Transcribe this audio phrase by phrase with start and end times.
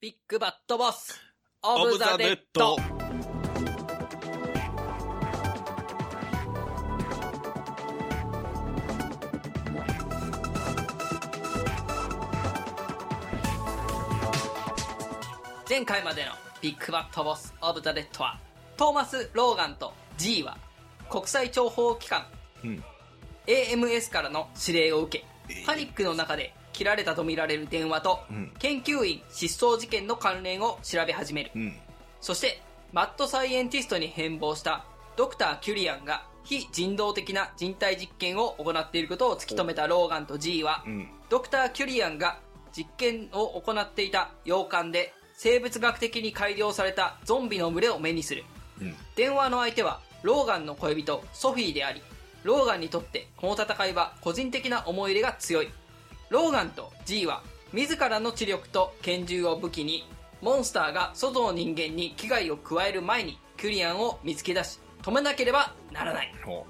[0.00, 1.20] ビッグバットボス、
[1.60, 2.76] オブザ・デッド。
[15.68, 16.30] 前回までの
[16.60, 18.38] ビッグバットボス・オブ・ザ・デッドは、
[18.76, 20.58] トーマス・ローガンと G は、
[21.10, 22.24] 国際諜報機関、
[22.62, 22.84] うん。
[23.48, 28.52] AMS からの指令を受け、パニックの中で切られたとみられる電話と、うん。
[28.60, 31.50] 研究員失踪事件の関連を調べ始める。
[31.56, 31.76] うん。
[32.20, 32.62] そして、
[32.92, 34.84] マッドサイエンティストに変貌した
[35.16, 41.08] ドクター・キュリアンが非人道的な人体実験を行っていることを突き止めたローガンと G は、うん。
[41.28, 42.38] ドクター・キュリアンが
[42.72, 48.44] 実験を行っていた洋館で生物学的に改良されたゾンビの群れを目にする。
[48.80, 48.94] うん。
[49.16, 52.02] 電話の相手はローガンの恋人ソフィーであり
[52.44, 55.68] ローガンにとってこの戦いは個人的な思い入れが強い
[56.30, 57.42] ローガンと G は
[57.72, 60.08] 自らの知力と拳銃を武器に
[60.40, 66.66] モンスターが外の人間に危害を加える前にキュリアンを見つけ出し止めなければならないほ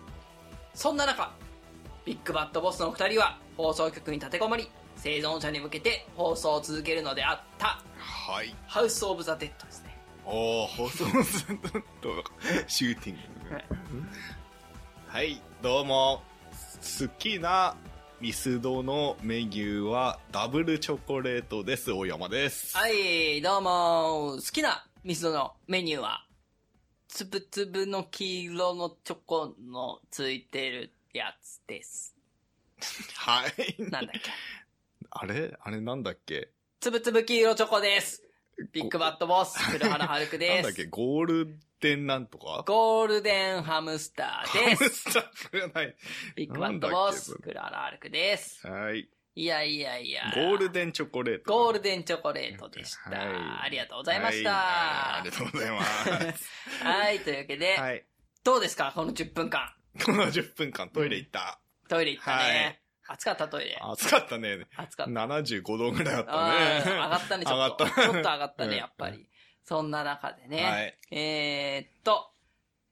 [0.74, 1.32] そんな中
[2.04, 7.82] ビッグバットボスの2人は放送局に立てこもり生存者に向けて放送を続けるのであった。
[7.96, 8.54] うはい。
[8.66, 9.96] ハウス・オブ・ザ・デッドですね。
[10.24, 11.58] おお放送する
[12.00, 12.24] と
[12.66, 13.16] シューティン
[13.48, 13.54] グ。
[13.54, 13.64] はい。
[15.06, 16.22] はいどうも。
[17.00, 17.76] 好きな
[18.20, 24.32] ミスドのメニューはダブルチョコレートです大山ですはい、どうも。
[24.36, 26.24] 好きなミスドのメニューは、
[27.06, 32.14] つぶつぶの黄色のチョコのついてるやつです。
[33.14, 34.30] はいなんだっけ？
[35.10, 35.56] あれ？
[35.60, 36.50] あれなんだっけ？
[36.80, 38.24] つぶつぶ黄色チョコです。
[38.72, 40.78] ビッグバットボス、黒原春くなんだっけ？
[40.78, 40.88] です。
[40.90, 42.64] ゴールデンなんとか？
[42.66, 44.82] ゴールデンハムスターハです。
[44.84, 45.96] ムスターない
[46.34, 48.66] ビッグバットボス、黒原春くです。
[48.66, 50.32] はいいやいやいや。
[50.34, 53.10] ゴールデンチョコレートゴールデンチョコレートでした。
[53.10, 53.28] はい
[53.66, 54.50] ありがとうございました。
[54.50, 55.82] はいはありがとうございま
[56.34, 56.48] す
[57.14, 58.04] い、というわけで、はい
[58.42, 58.90] どうですか？
[58.94, 59.72] この10分間。
[60.04, 62.80] この10分間トイレ行った、トイレ行ったね。
[63.08, 63.78] 暑かったトイレ。
[63.80, 64.66] 暑かったね。
[64.76, 65.12] 暑かった。
[65.12, 67.84] 75度ぐらいあったあねー上がったね、ちょっと。
[67.84, 68.02] 上がった。
[68.02, 68.70] ちょっと上がった うん。
[68.70, 69.26] ね、やっぱり。
[69.64, 70.64] そんな中でね。
[70.64, 70.98] はい。
[71.10, 72.30] えー、っと、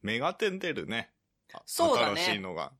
[0.02, 1.10] メガテン出るね。
[1.52, 2.20] あそうだね。
[2.22, 2.72] 新しいのが。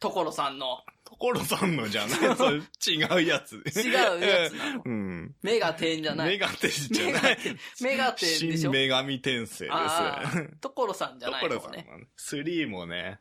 [0.00, 0.84] 所さんの。
[1.04, 2.36] 所さんのじゃない。
[2.36, 3.56] それ違うやつ。
[3.56, 4.82] 違うやつなの。
[4.86, 5.34] うん。
[5.42, 6.28] メガテンじゃない。
[6.30, 7.38] メガテンじゃメない。
[7.80, 8.72] メガテンでしょ。
[8.72, 10.38] 新女神転生あです。
[10.38, 11.86] ー所さんじゃないの所さんね。
[11.88, 13.20] はね3もね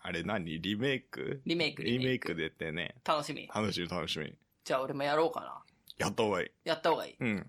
[0.00, 0.60] あれ何？
[0.60, 1.42] リメイク？
[1.44, 3.48] リメイク、リメイク出てね楽しみ。
[3.52, 4.32] 楽しみ楽しみ
[4.64, 5.62] じゃあ俺もやろうかな。
[5.98, 7.16] やった方がいいやった方がいい。
[7.18, 7.46] うん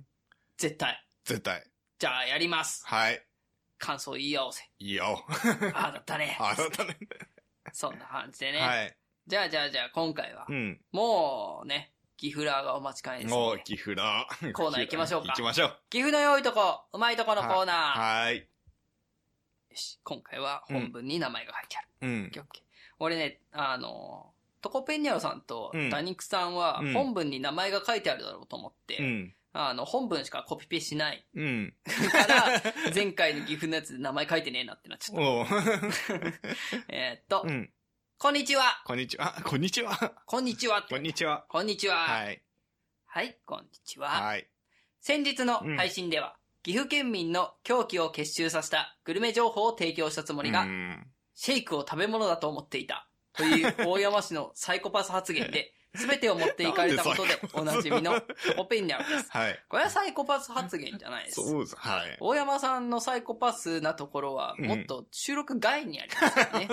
[0.57, 1.03] 絶対。
[1.25, 1.63] 絶対
[1.99, 2.83] じゃあやります。
[2.85, 3.21] はい
[3.77, 4.69] 感想言い合おうぜ。
[4.79, 5.25] いいよ
[5.73, 6.35] ああ、だったね。
[6.41, 6.97] あだったね
[7.71, 8.59] そんな感じでね。
[8.59, 8.95] はい
[9.27, 13.31] じゃあじゃあじゃあ今回はう、んもうね、ギフラーがお待ちかねです。
[13.31, 18.23] もう岐阜だコーナー行きましょうか行きましょう岐阜の良いとこ、うまいとこのコーナー。
[18.23, 18.47] はい
[19.69, 21.87] よし、今回は本文に名前が書いてある。
[22.01, 22.23] うん。
[22.23, 22.63] オッケーオッケー
[22.99, 25.89] 俺ね、あの、トコペンニャロさんとうん。
[25.89, 26.93] ダニクさんはうん。
[26.93, 29.33] 本文に名前が書いてあるだろうと思って、うん。
[29.53, 31.25] あの、本文しかコピペしない。
[31.33, 31.73] うん。
[32.11, 32.61] から、
[32.93, 36.35] 前回の岐阜のやつで名前書いてねえなってなっちゃった。
[36.89, 37.71] えーっと、うん。
[38.17, 38.81] こんにちは。
[38.85, 39.37] こんにちは。
[39.37, 40.13] あこんにちは。
[40.25, 41.45] こんにちはこんにちは。
[41.47, 41.95] こんにちは。
[41.95, 42.41] はい。
[43.05, 44.09] はい、こんにちは。
[44.09, 44.47] はい。
[44.99, 46.35] 先日の配信では、
[46.69, 53.09] 岐阜県民の狂気を結集させたグルメ情報を提供したつもりが、うんシェイクを食べ物だと思っていた。
[53.33, 59.31] という 大山市のサイコパス発言で、全てを持っていかれたことでおなじみのトコペンニャロです。
[59.31, 61.41] はいこれはサイコパス発言じゃないです。
[61.41, 66.67] そうですはい大山さんのサイコパスなところは、うんもっと収録外にありますからね。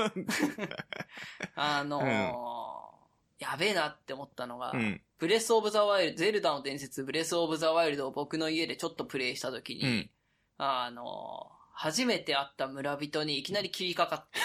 [1.57, 2.97] あのー
[3.39, 10.11] やべえなって思ったのが、うんブレスオブザワイルド、ゼルダの伝説、ブレスオブザワイルドを僕の家でちょっとプレイした時に、うん。
[10.59, 14.41] あのー初めて会った村人にいきなり切りかかって、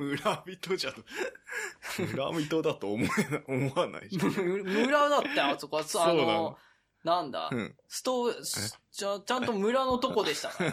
[0.02, 0.94] 村人じゃ
[1.98, 6.56] 村人だと思えな 思わない村だってあそこは、あのー
[7.06, 7.76] なんだ、うん。
[7.88, 10.64] ストーちゃ、ちゃんと村のとこでしたか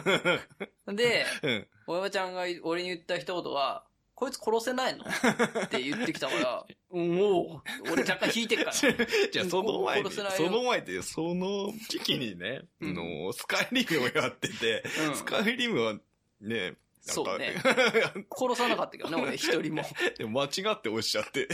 [0.86, 0.90] ら。
[0.94, 1.68] で、うん。
[1.86, 5.04] お山ちゃんが俺に言った一言は、こいつ殺せないの？
[5.64, 8.72] って言ってきたから、もう、俺若干引いてっから。
[8.72, 12.90] じゃあその前に、その前で、その時期にね、うん。
[12.90, 15.16] あの、スカイリムをやってて、うん。
[15.16, 15.94] スカイリムは
[16.40, 16.74] ね、
[17.06, 17.54] そうね。
[18.34, 19.82] 殺さなかったけどね、俺一人も。
[20.16, 21.48] でも間違っておっしゃって。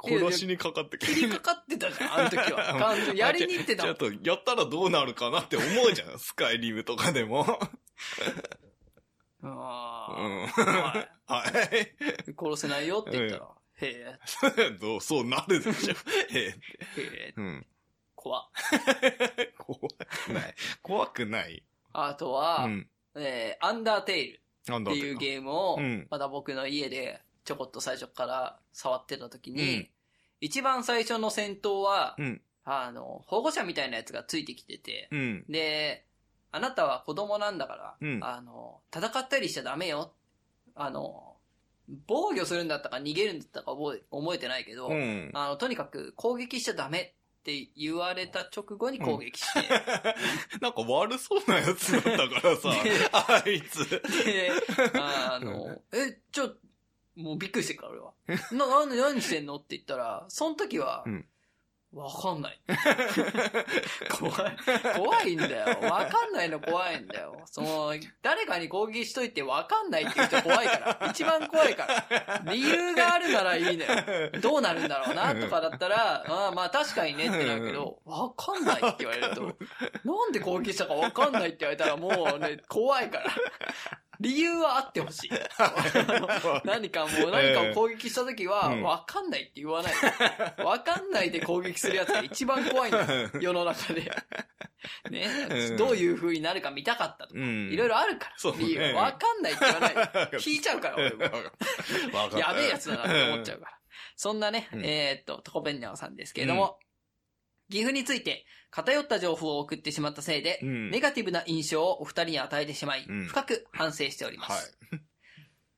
[0.00, 2.78] 殺しにかかってく切りかかってたじゃん、あの時は。
[2.78, 3.20] 完全に。
[3.20, 7.58] やりに行ってたもんちょっと、やったらどうなるかなって思うじゃん、スカイリムとかでも。
[9.50, 10.46] うあん。
[10.46, 12.30] ーははい。
[12.30, 13.48] い殺せないよって言ったら、
[13.78, 14.18] へ
[14.66, 15.94] え、どうそうなるでしょ。
[16.32, 16.54] えへえ、
[16.96, 17.66] えうん。
[18.14, 18.48] 怖。
[19.58, 19.78] 怖
[20.26, 20.54] くない。
[20.82, 21.62] 怖くない。
[21.92, 22.88] あとは、うん。
[23.14, 24.40] えーアンダーテイル
[24.72, 29.88] っていうゲームをうん、まだ僕の家でちょこっと最初から触ってた時に、うん
[30.38, 32.42] 一番最初の戦闘は、うん。
[32.64, 35.44] あの、保護者みたいなやつがついてきてて、うん。
[35.48, 36.04] で、
[36.56, 40.12] あなたは子供なんだから、うんあの、戦ったりしちゃダメよ。
[40.74, 41.36] あの、
[42.06, 45.30] 防御するんだったか逃げるんだったか覚え覚えてないけど、うん。
[45.34, 49.68] あの、とにかく攻撃しちゃダメって言われた直後に攻撃して、
[50.60, 52.70] なんか悪そうなやつだったからさ、
[53.44, 53.86] あいつ。
[54.24, 54.50] で、
[54.94, 56.54] あの、え、ちょ、
[57.16, 58.12] もうびっくりしてるから俺は。
[58.52, 59.56] な、なんで何してんの？
[59.56, 61.26] って言ったら、その時はうん、
[61.96, 62.60] わかんない。
[64.10, 64.56] 怖い。
[64.98, 65.80] 怖いんだよ。
[65.90, 67.40] わかんないの怖いんだよ。
[67.46, 71.08] その、誰かに攻撃しといてわかんないっていう人怖いから。
[71.10, 72.52] 一番怖いから。
[72.52, 74.30] 理由があるならいいのよ。
[74.42, 79.56] どうなるんだろうなとかだったら、ああまあ確かにねってなるけど、わかんないって言われると、
[80.04, 83.24] なんで攻撃したかわかんないって言われたらもうね、怖いから。
[84.20, 85.30] 理由はあってほしい。
[86.64, 89.92] 何かもう何かを攻撃した時は、うんわかんないって言わない
[90.56, 90.62] で。
[90.62, 93.30] わかんないで攻撃するやつが一番怖いんだよ。
[93.40, 94.10] 世の中で。
[95.10, 95.70] ねう。
[95.74, 97.40] んどういう風になるか見たかったとか。
[97.40, 97.70] うん。
[97.70, 98.52] いろいろあるから。
[98.58, 100.38] 理由わかんないって言わないで。
[100.44, 101.24] 引いちゃうから、俺も。
[102.38, 103.78] やべえやつだなって思っちゃうから。
[104.16, 106.78] そんなね、うんえーっと、トコペンニャオさんですけれども、
[107.70, 114.76] 岐阜について偏った情報を送ってしまったせいで、うんネガティブな印象をお二人に与えてしまい、うん深く反省しております。
[114.90, 115.00] はい。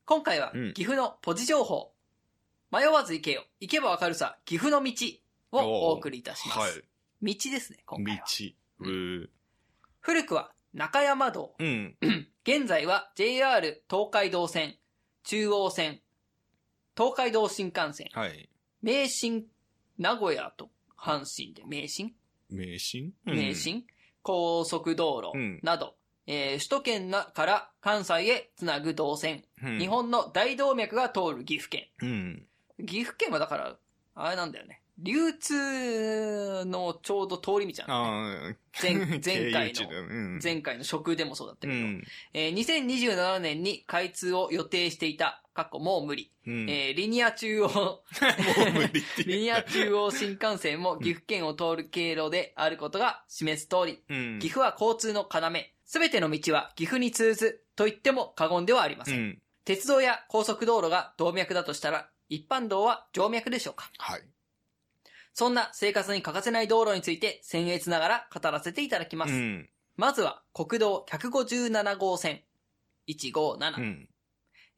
[0.05, 1.93] 今回はうん岐阜のポジ情報、
[2.71, 4.93] 迷わず行けよ、行けばわかるさ、岐阜の道
[5.53, 5.59] を
[5.89, 6.59] お送りいたします。
[6.61, 6.71] はい。
[7.23, 8.25] 道ですね、今道回は。。
[8.81, 9.29] うー
[10.01, 11.97] 古くは中山道、うん。
[12.45, 14.77] 現在は JR 東海道線、
[15.25, 16.01] 中央線、
[16.97, 18.49] 東海道新幹線、はい。
[18.83, 19.47] 名神、
[19.99, 22.15] 名古屋と阪神で名神？
[22.51, 23.85] 迷信名神、
[24.23, 25.61] 高速道路うん。
[25.63, 25.95] など、
[26.27, 29.79] えー首都圏なから関西へつなぐ動線、うん。
[29.79, 31.89] 日本の大動脈が通る岐阜県。
[32.03, 32.47] うん。
[32.87, 33.77] 岐阜県はだから、
[34.15, 34.83] あれなんだよね。
[35.01, 38.57] 流通のちょうど通り道なんだよね。
[38.83, 40.41] 前前回の、うん。
[40.43, 42.05] 前回の食でもそうだったけど、うん。
[42.35, 46.33] えー2027年に開通を予定していた、過去もう無理。
[46.47, 46.69] うん。
[46.71, 48.03] えーリニア中央、
[49.27, 54.39] リニア中央新幹線も岐阜県を通る経路であることが示す通り、うん。
[54.41, 55.41] 岐阜は交通の要。
[55.85, 59.19] すべての道は岐阜に通ずと言っても過言ではありません。
[59.19, 59.43] うん。
[59.65, 63.91] 鉄道や高速道路が動脈だとしたら、一般道は静脈でしょうか？
[63.99, 64.23] はい。
[65.39, 69.33] そんな生活に欠かせない道路について僭越ながら語らせていただきます。
[69.33, 69.69] うん。
[69.97, 72.41] まずは国道157号線。
[73.09, 73.79] 157。
[73.79, 74.09] うん。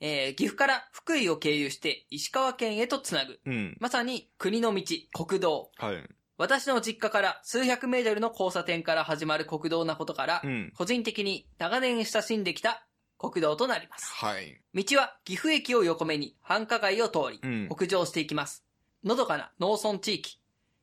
[0.01, 3.41] えー岐阜から福井を経由して石川県へとつなぐ。
[3.47, 3.77] うん。
[3.81, 4.85] まさに国の道、
[5.15, 5.71] 国道。
[5.79, 6.07] はい。
[6.37, 10.73] 私の実家から数百メートルの交差点から始まる国道なことから、うん。
[10.77, 12.87] 個人的に長年親しんできた
[13.17, 14.13] 国道となります。
[14.13, 14.61] はい。
[14.75, 17.69] 道は岐阜駅を横目に繁華街を通り、うん。
[17.75, 18.67] 北上していきます。
[19.05, 20.40] のどかな農村地域、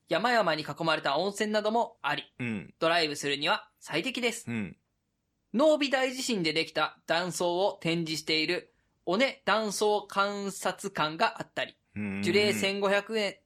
[0.10, 2.74] 山々に囲まれた温泉などもあり、うん。
[2.80, 4.46] ドライブするには最適です。
[4.48, 4.78] うん。
[5.54, 8.74] 濃尾大地震でできた断層を展示している、
[9.06, 12.22] 尾根断層観察館があったり、うん。
[12.22, 13.38] 樹齢1500年、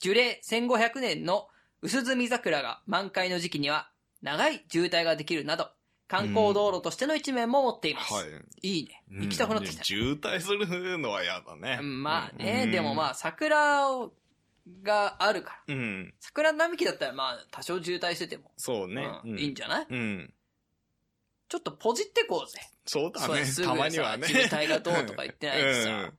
[0.00, 1.48] 樹齢1500年の
[1.82, 3.90] 薄墨桜が満開の時期には
[4.22, 5.70] 長い渋滞ができるなど、
[6.08, 8.14] 観光道路としての一面も持っています。
[8.14, 8.26] はい。
[8.62, 9.02] いいね。
[9.10, 9.84] 行きたくなってきたうん。
[9.84, 11.78] 渋滞するのは嫌だね。
[11.80, 14.12] うんまあね、うんでもまあ桜を
[14.82, 15.74] があるから。
[15.74, 16.14] うん。
[16.20, 19.08] 桜並木だったらまあ多少渋滞してても、そうね。
[19.24, 19.86] うんいいんじゃない？
[19.88, 20.34] うん。
[21.48, 22.60] ちょっとポジってこうぜ。
[22.86, 23.26] そうだね。
[23.26, 24.26] そうすぐたまにはね。
[24.26, 25.06] さ渋滞がどう？
[25.06, 26.12] とか言ってないでさ、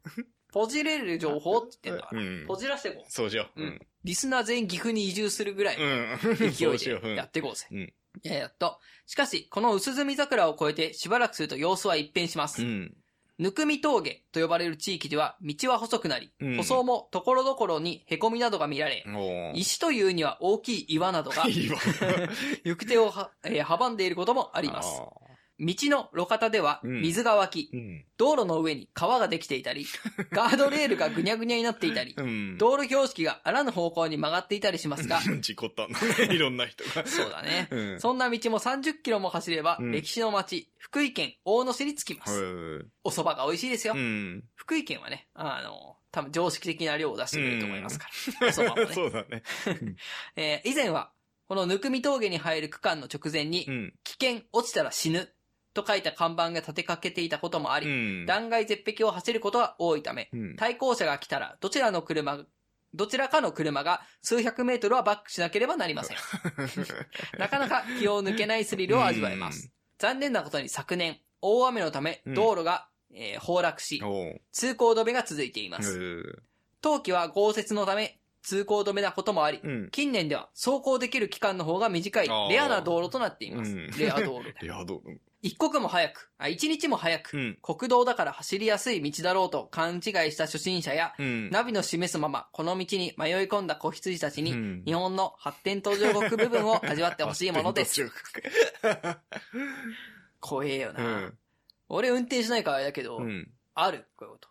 [0.51, 3.11] ポジれる情報って言ってんだから、うんポジらしてこう。
[3.11, 3.61] そうしよう。
[3.61, 3.81] うん。
[4.03, 6.35] リスナー全員岐阜に移住するぐらいうん。
[6.51, 7.67] 勢いでやっていこうぜ。
[7.71, 8.79] うんいや、やっと。
[9.05, 12.63] しかし、この薄墨桜を越えてしばらくすると様子は一変します。
[12.63, 12.97] うん。
[13.39, 21.77] ぬくみ峠と呼ばれる地域では道は細くなり、うん舗装も所々に凹みなどが見られ、おー石というには大きい岩などがいいわ。
[22.65, 25.01] 行く手をは、えー阻んでいることもああります。
[25.59, 28.05] 道の路肩ではうん水が湧き、うん。
[28.17, 29.85] 道路の上に川ができていたり、
[30.31, 32.57] ガードレールがぐにゃぐにゃになっていたり、うん。
[32.57, 36.29] 道路標識があらぬ方向に曲がっていたりしますが、 事故ったんだね。
[36.33, 37.05] いろんな人が。
[37.05, 37.67] そうだね。
[37.71, 37.99] うん。
[37.99, 42.33] そんな道も30キロも走れば、うん歴史の街、福井県大野市に着きます。
[42.33, 42.45] う
[42.77, 43.93] んお蕎麦が美味しいですよ。
[43.95, 44.43] うん。
[44.55, 48.07] 福井県はね、あの、多分常識的な量を出してくれると思いますか
[48.41, 48.47] ら。
[48.47, 48.93] お蕎麦もね。
[48.95, 49.43] そうだね。
[50.35, 51.11] えー以前は、
[51.47, 53.93] このぬくみ峠に入る区間の直前に、うん。
[54.03, 55.33] 危険、落ちたら死ぬ、
[55.73, 58.25] と書いた看板が立てかけていたこともあり、うん。
[58.25, 62.43] 断崖絶壁を走ることが多いため、うん対向車が来たら、どちらの車
[62.93, 66.17] どちらかの車が数百メートルはバックしなければなりません。
[67.37, 69.71] なかなか気を抜けないスリルを味わえます。
[69.99, 74.01] 残念なことに昨年、大雨のためうん道路が、えー崩落し。
[74.51, 75.99] 通行止めが続いています。
[75.99, 76.41] へ
[76.81, 79.89] 冬季は豪雪のため通行止めなこともありえ、うん。
[79.91, 83.71] 近年では走行できる期間の方が短いあーレアな道路となっています。
[83.71, 84.53] うんレア道路。
[84.65, 85.19] レア道路。
[85.41, 87.57] 一刻も早く、あ、一日も早く、うん。
[87.61, 91.49] 国道だから走りやすい道だろうと勘違いした初心者や、うん。
[91.49, 98.01] ナビの示すままこの道に迷い込んだ子羊たちに、うん日本の発展途上国部分を味わってほしいものです。
[100.41, 101.37] 怖えよな、うん。
[101.89, 103.49] 俺運転しないからあれだけど、うん。
[103.75, 104.49] ある、こういうこと。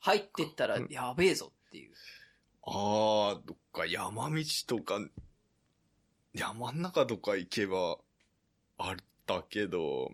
[0.00, 1.92] 入ってったらうんやべえぞっていう。
[2.66, 4.98] ああ、どっか山道とか、
[6.34, 7.98] 山ん中とか行けば、
[8.78, 8.96] あっ
[9.26, 10.12] たけど、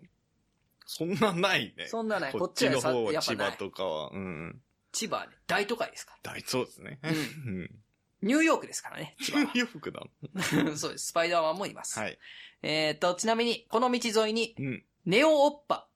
[0.85, 1.87] そんなないね。
[1.87, 2.31] そんなない。
[2.31, 3.51] ここっちの方は千葉。
[3.53, 4.61] とかは、うん。
[4.91, 6.33] 千葉はね、大都会ですから。
[6.33, 6.99] 大そうですね。
[7.03, 7.11] うう
[7.63, 7.71] ん。
[8.21, 10.01] ニューヨークですからね、千葉洋服だ。
[10.01, 10.43] は。
[10.77, 11.07] そうです。
[11.07, 11.99] スパイダーマンもいます。
[11.99, 12.17] はい。
[12.61, 14.85] えーっと、ちなみに、この道沿いに、うん。
[15.05, 15.89] ネオオッパ、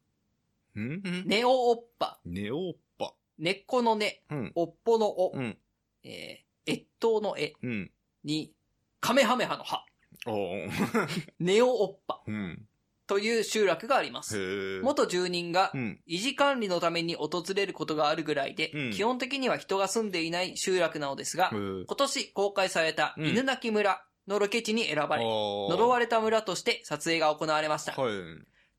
[0.76, 1.02] うん？
[1.26, 3.14] ネオオッパ、ネオッパ。
[3.38, 4.52] 根っこの根、うん。
[4.56, 5.58] おっぽのお、うん。
[6.04, 7.92] えー、越冬の絵うん。
[8.24, 8.54] に、
[9.00, 9.86] カメハメハのハ、
[10.26, 10.70] おー
[11.40, 12.68] ネオオッパうん。
[13.06, 14.38] という集落があります。
[14.38, 14.80] へえ。
[14.82, 16.02] 元住人がうん。
[16.08, 27.94] 維持管理のために訪れることがあるぐらいで、うん基本的には人が住んでいない集落なのですが、今年公開されたうん犬鳴村のロケ地に選ばれ、呪呪われた村として撮影が行われました。
[27.94, 28.14] はい。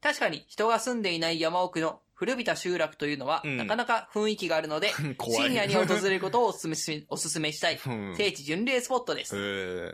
[0.03, 5.51] 確かに人が住んでいない山奥の古びた集落というのは、うんなかなか雰囲気があるので、 怖い。
[5.51, 9.37] 深夜に訪れることをお勧めし お勧めしたい、うん聖地巡礼スポットです。
[9.37, 9.39] へ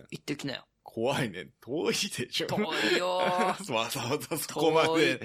[0.01, 0.05] え。
[0.11, 0.67] 行ってきなよ。
[0.83, 1.51] 怖いね。
[1.61, 2.47] 遠いでしょ。
[2.47, 2.57] 遠
[2.95, 5.21] いよー わざわざそこまで。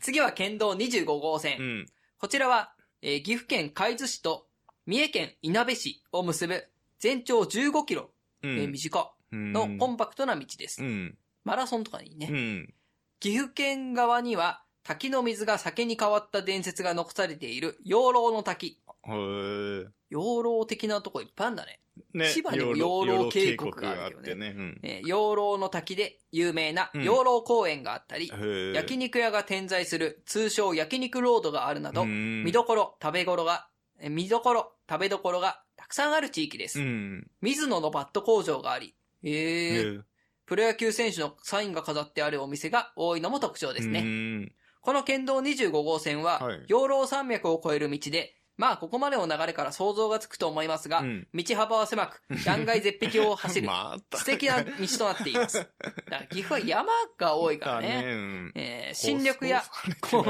[0.00, 1.58] 次は県道25号線。
[1.58, 1.86] うん。
[2.18, 4.48] こちらは、えー岐阜県海津市と
[4.86, 6.64] 三重県いなべ市を結ぶ
[7.00, 8.12] 全長15キロ、
[8.42, 8.72] うえーん。
[8.72, 10.80] 短うんのコンパクトな道です。
[10.80, 11.18] うん。
[11.42, 12.28] マラソンとかにね。
[12.30, 12.74] うん。
[13.18, 18.80] 岐阜県側には滝の水が酒に変わった伝説が残されている養老の滝。
[19.06, 19.86] へえ。
[20.10, 21.80] 養老的なとこいっぱいあるんだね。
[22.14, 24.54] ね千葉にも養老渓谷があるよね養老ね。
[24.56, 24.80] うん。
[24.82, 28.72] えー養老の滝で有名なうん養老公園があったり、へえ。
[28.72, 33.68] 焼肉屋が点在する通称焼肉ロードがあるなど、うん見どころ、食べ頃が、
[34.00, 36.80] えー見どころ、食べどころがたくさんある地域です。
[36.80, 37.30] うん。
[37.40, 39.98] 水野のバット工場があり、え
[40.46, 44.48] プロ野球選手のサインが飾ってあるお店が多いのも特徴ですね。
[44.88, 44.92] ね。
[44.92, 55.58] この県道25号線は、はい養老山脈を越える道で、まあここまでの流れから想像がつくと思いますが、うん道幅は狭く、 断崖絶壁を走る、また素敵な道となっています。
[55.58, 55.70] だか
[56.10, 58.02] ら岐阜は山が多いからね。
[58.04, 59.62] うんえー新緑や
[60.00, 60.24] こ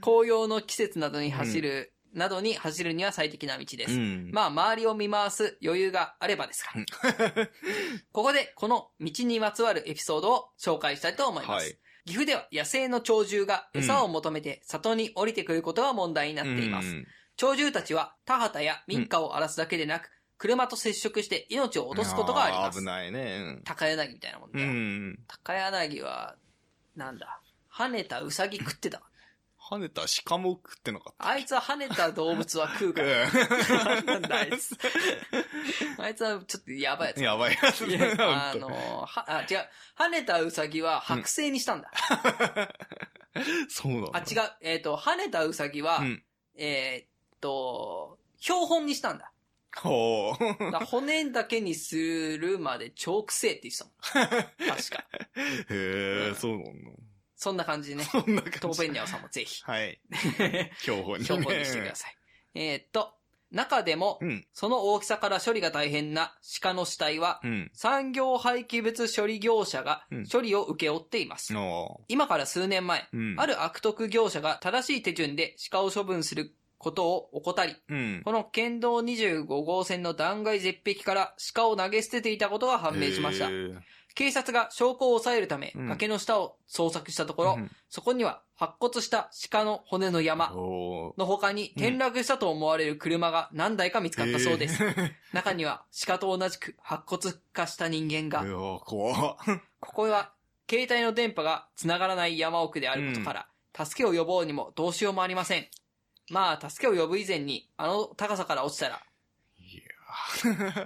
[0.00, 3.92] 紅葉の季節などに走る、などに走るには最適な道です。
[3.92, 4.30] うん。
[4.32, 7.46] まあ、周りを見回す余裕があればですから。
[8.12, 11.66] ここで、この道にまつわるエピソードを紹介したいと思います。
[11.66, 16.88] はい岐阜では野生の鳥獣が餌を求めて里に降りてくることが問題になっています。
[16.88, 17.06] うん
[17.40, 22.78] 鳥獣たちは田畑や民家を荒らすだけでなく、車と接触して命を落とすことがあります。
[22.78, 23.60] ー危ないね。
[23.64, 24.66] 高柳みたいなもんうだよ。
[24.66, 25.18] ん。
[25.28, 26.34] 高柳は、
[26.96, 27.40] なんだ、
[27.72, 29.07] 跳ねたウサギ食ってた。
[29.68, 33.02] 跳ねた鹿も食ってなかっあいつは跳ねた動物は食うた。
[33.02, 34.02] から。
[34.02, 34.74] なんだあいつ。
[36.00, 37.22] あいつはちょっとやばいやつ。
[37.22, 39.68] やばいやついやあの、は、あ、違う。
[39.98, 41.90] 跳ねたウサギは剥製にしたんだ。
[43.68, 44.50] そうなのあ、違う。
[44.62, 46.24] えっ、と、跳ねたウサギは、うん。
[46.56, 49.32] えっ、と、標本にしたんだ。
[49.76, 50.72] ほう。
[50.72, 51.94] だ骨だけにす
[52.38, 53.78] るまで超くせえって言って
[54.12, 54.46] たもん。
[54.76, 55.04] 確か。
[55.36, 56.72] へえ、うんそうなの
[57.38, 58.04] そんな感じでね。
[58.04, 58.60] そんな感じ。
[58.60, 60.00] トーベンニャオさんもぜひ、はい。
[60.82, 61.24] 標本にね。
[61.24, 62.16] 標本にしてください。
[62.54, 63.14] えーっと、
[63.52, 64.46] 中でも、うん。
[64.52, 67.70] その大きさから処理が大変な鹿の死体は、うん。
[67.74, 71.56] 産業廃棄物処理業者がうん処理を請け負っています。
[71.56, 73.34] お今から数年前、うん。
[73.38, 78.22] ある悪徳業者が正しい手順で鹿を処分することを怠り、うん。
[78.24, 83.48] この県道25号線の断崖絶壁から鹿を投げ捨てていたことが判明しましたへ。
[83.48, 83.80] ー
[84.18, 85.88] 警察が証拠を抑えるため、うん。
[85.90, 87.70] 崖の下を捜索したところ、うん。
[87.88, 94.82] そこには白骨した鹿の骨の山の他に転落したと思われる車が何台か見つかったそうです。
[95.32, 98.42] 中には鹿と同じく白骨化した人間が。
[99.78, 100.32] ここは
[100.68, 105.68] 携帯の電波が繋がらない山奥であることから、助けを呼ぼうにもどうしようもありません。
[106.30, 109.00] まあ、助けを呼ぶ以前に、あの高さから落ちたら、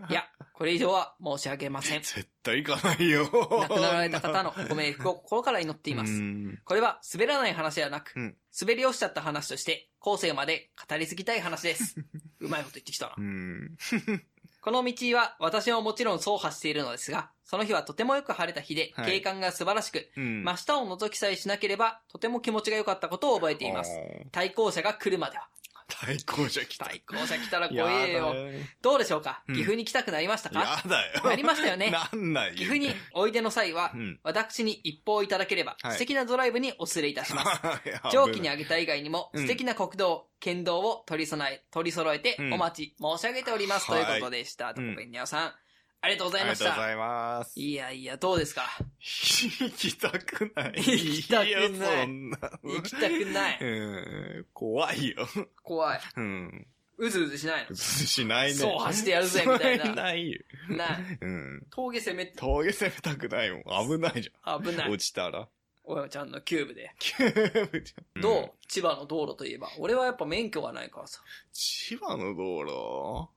[0.08, 2.02] いやこれ以上は申し上げません。
[2.06, 3.28] 絶対行かないよ。
[3.32, 6.12] 亡くなられた方のご冥福を心から祈っています。
[6.12, 11.96] うんこれは滑らない話ではなく、うん滑り落ちちゃった話として、後世まで語り継ぎたい話です。
[12.40, 13.20] うまいこと言ってきたなう。
[13.22, 13.76] ん。
[14.60, 20.44] この道は私ももちろん走破しているのですが、その日はとてもよく晴れた日で、はい景観が素晴らしく、うん。
[20.44, 23.90] 真下を覗きさえしなければ、とても気持ちが良かったことを覚えています。
[24.30, 25.48] 対向車が来るまでは。
[26.00, 26.86] 対向車来た。
[26.86, 28.34] 対向車来たらや怖えよ。
[28.80, 29.42] どうでしょうか？
[29.48, 31.22] うん岐阜に来たくなりましたか、やだよ。
[31.28, 34.20] なりましたよねなんないよ岐阜においでの際は、うん。
[34.22, 37.60] 私に一報いただければ、はい素敵なドライブにお連れいたします。
[38.10, 43.90] す蒸気にあげた以外にも、うん素敵な国道、県道を取り備え、取り揃えてうんお待ち申し上げております。
[43.90, 44.74] はいということでした。
[44.74, 45.54] とうんこべにゃさん、
[46.04, 46.64] ありがとうございました。
[46.64, 47.60] ありがとうございます。
[47.60, 48.64] いやいや、どうですか？
[48.98, 50.72] 行きたくない。
[50.76, 52.38] 行きたくないよそんな。
[52.64, 53.58] 行きたくない。
[53.60, 54.46] うん。
[54.52, 55.28] 怖いよ。
[55.62, 56.00] 怖い。
[56.16, 56.66] うん。
[56.98, 58.54] うずうずしないしないね。
[58.54, 60.40] そう走ってやるぜみたいなしないよ。
[60.68, 61.18] のない。
[61.20, 61.66] うん。
[61.70, 63.62] 峠攻め、峠攻めたくないもん。
[63.88, 64.62] 危ないじゃん。
[64.62, 64.90] 危ない。
[64.90, 65.48] 落ちたら。
[65.84, 66.92] おやちゃんのキューブで。
[66.98, 69.68] キューブじゃんどう、千葉の道路といえば。
[69.78, 71.20] 俺はやっぱ免許がないからさ。
[71.52, 73.30] 千葉の道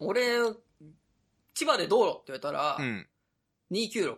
[0.00, 0.38] 俺、
[1.54, 3.08] 千葉で道路って言われたら路、うん。
[3.72, 4.16] 296、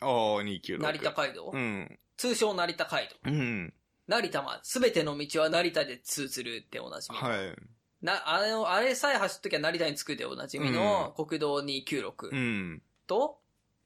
[0.00, 0.78] ああ、296。
[0.80, 1.98] 成田街道、うん。
[2.16, 3.30] 通称成田街道。
[3.30, 3.74] うん。
[4.08, 7.24] 成田ま、すべての道は成田で通ずるっておなじみの。
[7.28, 7.56] はい。
[8.02, 12.82] な、あれの、あれさえ走っときゃ成田に着くでおなじみの国道296、うん。
[13.06, 13.38] と、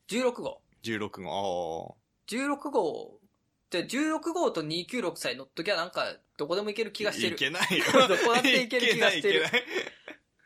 [0.08, 0.62] 16号。
[0.82, 1.96] 16号。
[2.28, 3.20] 16号、
[3.70, 7.12] じゃ16号と296さえ乗っときゃなんか、どこでも行ける気ああ。
[7.12, 7.38] がしてるい。
[7.38, 7.84] けないよ。
[8.08, 9.64] どこだって行ける気がしてるいけないい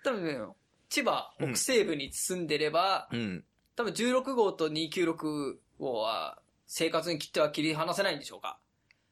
[0.03, 0.55] 多分、
[0.91, 3.45] 千葉、北西部に住んでれば、うん。
[3.77, 8.59] 多分16号と296号は、生活に切っては切り離せないんでしょうか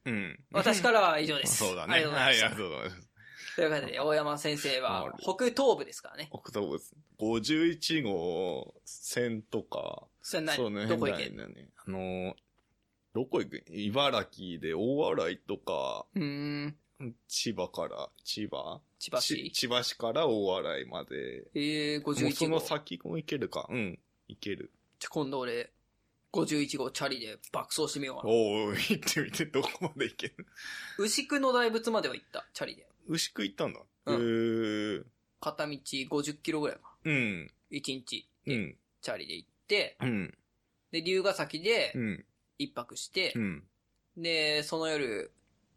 [0.05, 0.39] うん。
[0.53, 1.57] 私からは以上です。
[1.65, 1.95] そうだね。
[1.95, 2.57] ありがとうござはいい、ましたありが。
[2.57, 3.09] とうございます。
[3.57, 6.29] ということで、大山先生は北東部ですからね。
[6.31, 6.95] オクトーブス。
[7.19, 11.25] 51号線とか、それ何そうね、どこ行け？
[11.25, 11.69] 変だよね。
[11.85, 12.35] あのー、
[13.15, 13.65] どこ行く？
[13.69, 16.77] 茨城で大洗とか、うーん。
[17.27, 18.81] 千葉から、千葉？
[18.99, 19.51] 千葉市？
[19.51, 19.53] ち。
[19.53, 21.45] 千葉市から大洗まで。
[21.55, 22.61] えー、もうそ51の号。
[22.61, 23.67] 先も行けるか。
[23.71, 24.71] うん、行ける。
[24.99, 25.71] じゃ、今度俺、
[26.33, 28.33] 51号チャリで爆走してみようかな。
[28.33, 30.47] おお行ってみて、どこまで行ける？
[30.99, 32.87] 牛久の大仏までは行った、チャリで。
[33.09, 33.81] 牛久行ったんだ。
[34.07, 35.07] うん
[35.41, 36.83] 片道50キロぐらいか。
[37.05, 40.35] うん、1日でうん、チャリで行って、うん、
[40.91, 42.25] で、龍ヶ崎でうん、
[42.59, 43.63] 一泊してう、ん、
[44.17, 45.31] で、その夜、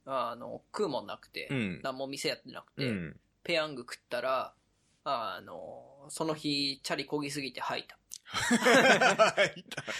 [0.06, 1.80] あの、食うもんなくて、うん。
[1.84, 3.20] 何も店やってなくて、うん。
[3.44, 4.54] ペヤング食ったら、
[5.04, 7.98] あの、その日、チャリ漕ぎすぎて吐いた。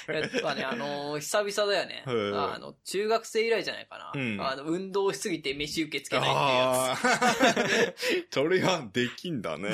[0.08, 2.04] やっぱね、あのー久々だよね。
[2.08, 4.12] うんあの、中学生以来じゃないかな。
[4.16, 6.98] うんあの、運動しすぎて飯受け付けないってああ、
[8.32, 9.70] それはできんだね。
[9.70, 9.74] い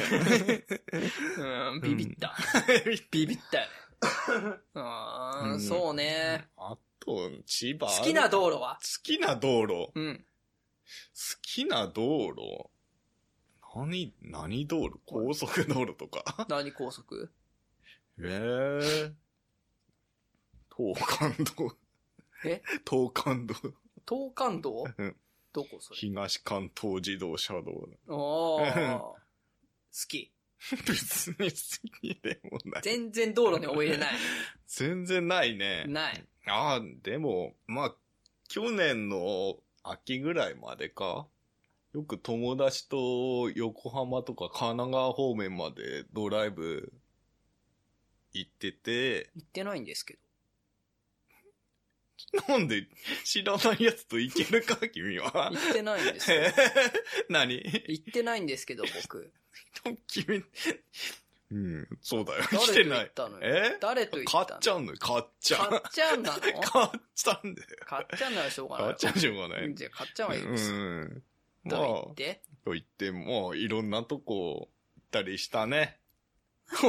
[1.39, 2.35] うん、ビビった。
[3.11, 3.71] ビビったよね。
[4.73, 6.47] うんそうね。
[6.57, 6.77] あ
[7.08, 7.86] と、千葉。
[7.88, 8.76] 好きな道路は？
[8.76, 9.67] 好きな道路。
[9.67, 10.26] 好うん。
[11.41, 12.70] きな道路。
[13.76, 15.00] 何、何道路？
[15.06, 16.46] 高速道路とか。
[16.50, 17.32] 何高速？
[18.20, 19.13] ええ
[20.76, 21.76] 東関道。
[22.46, 22.62] え？
[22.88, 23.56] 東関道。
[24.08, 24.86] 東関道？
[24.98, 25.15] うん
[25.54, 25.98] どこそれ？
[26.00, 27.89] 東関東自動車道。
[28.08, 29.00] おー。
[29.00, 29.15] 好
[30.08, 30.32] き。
[30.88, 32.82] 別に好きでもない。
[32.84, 34.15] 全然道路に追いれない。
[34.67, 35.86] 全然ないね。
[35.88, 36.28] ない。
[36.47, 37.95] ああ、でも、まあ、
[38.47, 41.27] 去年の秋ぐらいまでか。
[41.93, 46.93] よく友達と横浜とか神奈川方面までドライブ
[48.33, 50.19] 行ってて、行ってないんですけど。
[52.47, 52.88] なんで
[53.23, 55.69] 知らないやつと行けるか君は行。
[55.69, 56.38] ってないんですよ。
[56.41, 56.53] え
[57.29, 57.55] 何？
[57.88, 59.31] 行ってないんですけど、僕。
[60.07, 60.43] 君、
[61.49, 62.43] うん、そうだよ。
[62.51, 63.77] 誰と来てないえ？
[63.79, 64.57] 誰と行買ったの？
[64.57, 65.69] っちゃうのよ、買っちゃう。
[65.69, 66.39] 買っちゃうんなの？
[66.41, 66.53] 買っ
[67.15, 67.67] ちゃうんだよ。
[67.86, 68.86] 買っちゃうんならしょうがない。
[68.88, 69.75] 買っちゃうしょうがない。
[69.75, 70.51] じゃあ買っちゃうはいいうん。
[70.51, 70.73] です。
[70.73, 71.23] う
[71.65, 72.41] 言あっ、て？
[72.65, 75.99] と言っても、いろんなとこ行ったりしたね。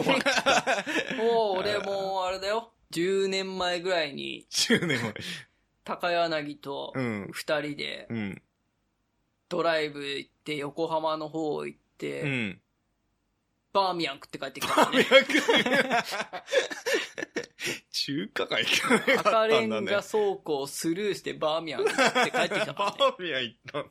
[1.17, 2.73] もう俺もうあれだよ。
[2.91, 5.15] 10年前ぐらいに10年前。
[5.85, 7.29] 高柳とうん。
[7.33, 8.43] 二人でうん。
[9.49, 12.61] ドライブ行って横浜の方行って、うん。
[13.73, 15.07] バーミヤン食って帰ってきたね。
[17.93, 19.93] 中華街行かなかった赤レンんだね。
[19.93, 23.15] ガ倉庫をスルーしてバーミヤン食って帰ってきたからバね。
[23.19, 23.89] ーミヤン行ったんだ。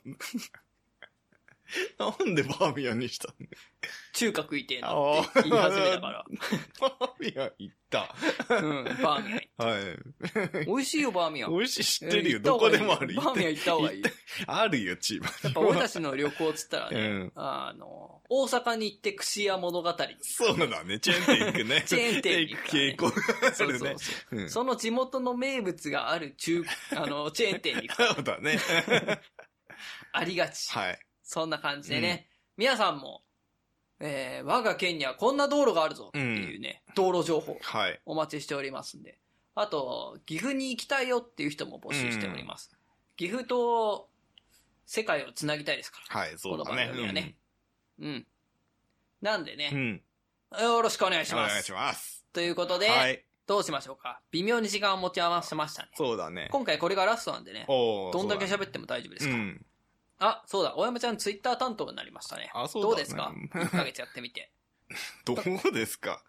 [1.99, 3.47] なんでバーミヤンにしたの？
[4.13, 6.25] 中華食いてえなって言い始めたか
[6.80, 7.97] バーミヤン行った。
[8.49, 8.58] ら。
[8.58, 9.67] うん、バーミヤン。
[9.67, 9.80] は
[10.62, 10.65] い。
[10.65, 11.51] 美味しいよ、バーミヤン。
[11.51, 12.39] 美味しい、知ってるよ。
[12.39, 13.15] どこでもある。
[13.15, 14.03] バーミヤン行った方がいい。
[14.47, 19.95] あるよ、千葉やっぱ俺たちの旅行っつったらね、うんあの、大阪に行って串屋物語。
[20.21, 20.99] そうだね。
[20.99, 21.84] チェーン店行くね。
[21.88, 23.13] チェーン店に行く傾向が
[23.47, 23.95] あるね。
[24.47, 28.60] そその地元の名物がある中、あの、チェーン店に行く そうだね。
[30.12, 30.71] ありがち。
[30.71, 30.99] はい。
[31.28, 33.22] そんな感じでね、皆さんも、
[34.00, 38.00] えー、我が県にはこんな道路があるぞっていうね、道路情報はい。
[38.06, 39.20] お待ちしておりますんで。
[39.54, 42.72] あと、岐阜に行きたいよっていう人も募集しております。
[43.18, 44.08] 岐阜と
[44.86, 46.20] 世界をつなぎたいですから。
[46.22, 47.36] はい、そうだこの番組はねね。
[48.00, 48.28] うん。
[49.22, 49.60] なんでうん。
[49.60, 50.02] うね、ん。
[50.62, 51.52] よろしくお願いします。
[51.52, 52.26] お願いします。
[52.32, 53.26] ということで、はい。
[53.48, 54.22] どうしましょうか。
[54.32, 55.90] 微妙に時間を持ち合わせましたね。
[55.96, 56.48] そうだね。
[56.52, 59.38] 今回これがラストなんでね、どんだけ喋っても大丈夫ですから。
[59.38, 59.66] だねうん。
[60.19, 62.49] あ、そうだ、大山ちゃんツイッター担当になりましたね。
[62.53, 64.51] あそうだねどうですか ?1 ヶ月やってみて。
[65.25, 66.23] どうですか？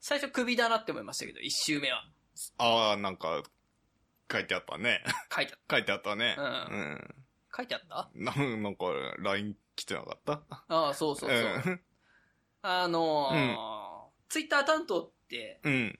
[0.00, 2.04] 最初首だなって思いましたけど、1周目は。
[2.58, 3.42] ああ、なんか、
[4.30, 5.02] 書いてあったね。
[5.34, 6.34] 書いてあっ書いてあったね。
[6.38, 7.14] うんうん。
[7.50, 7.56] た。
[7.58, 8.10] 書いてあった？
[8.14, 8.86] ななんか、
[9.18, 10.42] LINE 来てなかった？
[10.68, 11.38] ああ、そうそうそう。
[11.38, 11.80] うん。
[12.62, 15.98] あのーツイッター担当って、うん。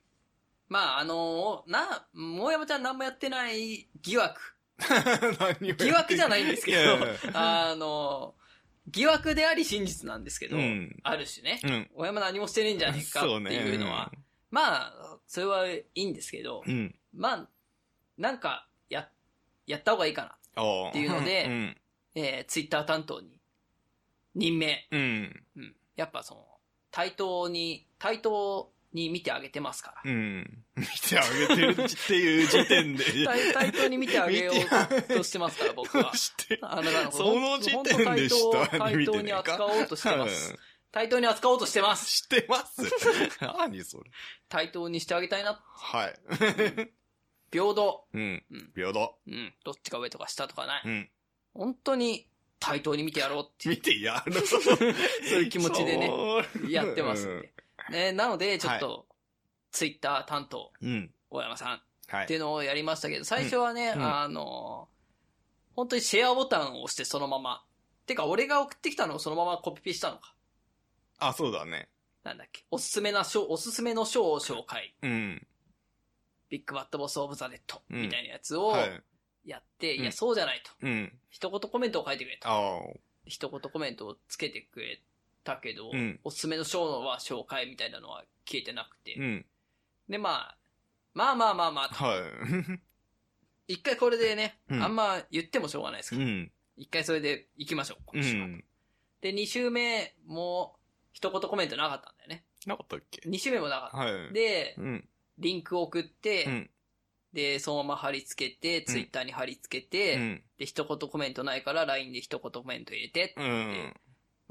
[0.68, 2.09] まあ、あのーな、
[2.42, 4.52] 大山ちゃん何もやってない疑惑。
[5.61, 8.42] 疑惑じゃないんですけどいやいやいや、あのー
[8.88, 11.90] 疑惑であり真実なんですけど、うんある種ね、うん。
[11.95, 14.11] 大山何もしてねえんじゃねえかっていうのは、
[14.51, 16.95] まあ、それはいいんですけど、うん。
[17.14, 17.49] まあ、
[18.18, 19.09] なんか、や、
[19.66, 20.90] やった方がいいかな。
[20.90, 21.77] っていうのでうん。
[22.14, 23.40] えー、ツイッター担当に、
[24.35, 24.88] 任命。
[24.90, 25.45] うん。
[25.57, 25.77] うん。
[25.97, 26.47] やっぱその、
[26.90, 30.11] 対等に、対等に見てあげてますから。
[30.11, 30.65] うん。
[30.77, 33.05] 見てあげてるっていう時点で。
[33.25, 36.13] 対対等に見てあげようとしてますから、僕は。
[36.63, 40.59] あの、なるほどその時点で下に見てねえか対等に扱おうとしてますうん。
[40.93, 42.23] 対等に扱おうとしてます。
[42.23, 42.83] 知ってます？
[43.41, 44.11] 何それ。
[44.49, 45.55] 対等にしてあげたいな。
[45.55, 46.15] はい。
[47.51, 48.07] 平等。
[48.13, 48.73] うんうん。
[48.75, 49.19] 平等。
[49.27, 49.55] うん。
[49.65, 50.83] どっちか上とか下とかない。
[50.85, 51.11] うん。
[51.55, 52.29] 本当に
[52.59, 54.35] 対等に見てやろうっていう見てやる。
[54.47, 54.63] そう
[55.41, 56.11] いう気持ちでね
[56.69, 57.53] やってますんで。
[57.90, 59.07] ね、なので、ちょっと、
[59.71, 61.11] ツイッター担当、うん。
[61.31, 62.37] 大山さんはいってい。
[62.37, 64.88] うのをやりましたけど、最初はね、うんあの、
[65.75, 67.64] 本当にシェアボタンを押してそのまま。
[68.07, 70.35] てか、俺が送ってきたのをそのままコピペしたのか。
[71.18, 71.88] あ、そうだね。
[72.25, 72.64] なんだっけ。
[72.71, 74.95] おすすめな賞、おすすめの賞を紹介。
[75.03, 75.47] うん。
[76.51, 77.81] ビッグバットボスオブザ・デッド。
[77.90, 79.03] うんみたいなやつをはい。
[79.45, 80.73] やって、うんいや、そうじゃないと。
[80.83, 81.12] うん。
[81.31, 83.01] 一言コメントを書いてくれと。
[83.25, 85.01] 一言コメントをつけてくれ
[85.45, 89.15] たけど、うんおすすめの賞は紹介みたいなのは消えてなくて。
[89.15, 89.47] うん。
[90.09, 90.57] で、まあ、
[91.15, 92.21] まあまあまあまあと、はい。
[93.75, 96.25] 一回これでね、うんあんま言ってもしょうがないですから。
[96.25, 96.53] うん。
[96.77, 98.47] 一回それで行きましょう、う今週は。
[98.47, 98.65] ん。
[99.21, 100.77] で、二週目も、
[101.13, 102.45] 一言コメントなかったんだよね。
[102.67, 103.21] なかったっけ？
[103.27, 104.27] 二週目もなかっはい。
[104.29, 105.09] た。、で、うん。
[105.39, 106.71] リンク送って、うん。
[107.33, 110.45] で、そのまま貼り付けて、ツイッターに貼り付けて、うん。
[110.59, 113.95] で、一言コメントないから、LINE で一言コメント入れて、うん。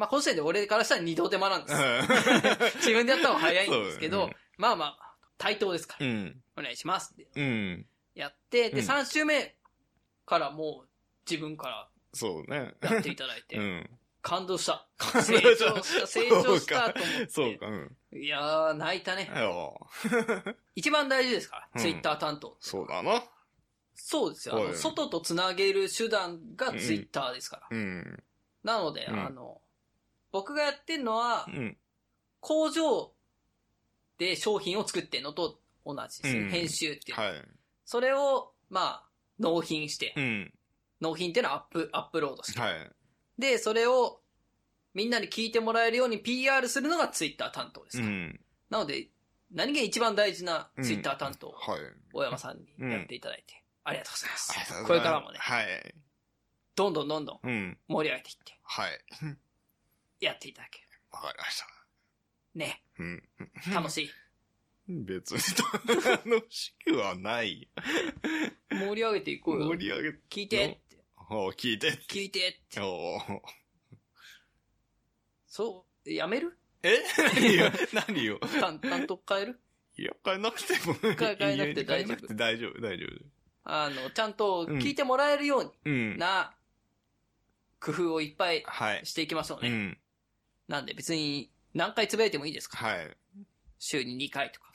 [0.01, 1.77] まあ、この時点で俺からしたら二度手間なんです。
[2.81, 6.41] 自分でやった方が早いんですけど、まあまあ、対等ですから、うん。
[6.57, 7.85] お願いしますってうん。
[8.15, 9.55] やって、で、うん三週目
[10.25, 10.89] からもう
[11.29, 12.73] 自分からそうね。
[12.81, 13.89] やっていただいて、うん。
[14.23, 14.87] 感動した。
[14.97, 17.29] 感成長した、成長したと思って。
[17.29, 17.97] そうか、うん。
[18.23, 19.31] いやー、泣いたね。
[19.35, 19.87] よ
[20.73, 22.57] 一番大事ですから、うんツイッター担当。
[22.59, 23.23] そうだな。
[23.93, 24.55] そうですよ。
[24.55, 27.67] あの、はい外とつなげる手段がツイッターですから。
[27.69, 28.23] うん。
[28.63, 29.61] なので、うんあの、
[30.31, 31.77] 僕がやってんのはう、ん。
[32.39, 33.13] 工場
[34.17, 36.39] で商品を作ってんのと同じですね。
[36.41, 37.29] うん編集っていうのは。
[37.31, 37.41] はい。
[37.85, 39.03] それを、まあ、
[39.39, 40.53] 納品して、うん。
[41.01, 42.59] 納品っていうのはアップ、アップロードして。
[42.59, 42.91] はい。
[43.37, 44.21] で、それを
[44.93, 48.39] みんなに聞いてもらえるように PR するのがツイッター担当ですかん。
[48.69, 49.09] なので、
[49.51, 51.79] 何が一番大事なツイッター担当、はい。
[52.13, 54.51] 大山さんにやっていただいて、ありがとうございます。
[54.51, 55.95] ありがとうございますこれからもね、はい。
[56.75, 57.77] どんどんどんどんうん。
[57.87, 58.99] 盛り上げていって、はい。
[60.21, 60.87] やっていただける。
[61.11, 61.67] わかりました。
[62.55, 63.23] ね、うん。
[63.73, 64.09] 楽しい。
[64.87, 65.37] 別に
[66.05, 67.69] 楽しくはない。
[68.69, 69.77] 盛り上げていこうよ盛。
[69.85, 71.03] り上げ、聞いてって。
[71.29, 71.91] おう聞いて。
[72.09, 72.79] 聞いてって。
[72.81, 73.41] おう
[75.47, 76.57] そう、やめる？
[76.83, 76.97] え？
[77.35, 79.59] 何よ何よ担担当変える？
[79.97, 80.93] いや、変えなくても。
[80.93, 83.05] 変え変えなくて大丈夫変えなくて大丈夫、大丈
[83.63, 85.75] あの、ちゃんと聞いてもらえるよう夫。
[85.85, 86.17] うんに。
[86.17, 86.55] な、
[87.79, 89.05] 工夫をいっぱいはい。
[89.05, 89.69] していきましょうね。
[89.69, 90.00] うん。
[90.71, 92.81] なんで別に何回つぶやいてもいいですか？
[92.87, 92.93] ら。
[92.97, 93.17] はい。
[93.77, 94.71] 週に2回とか。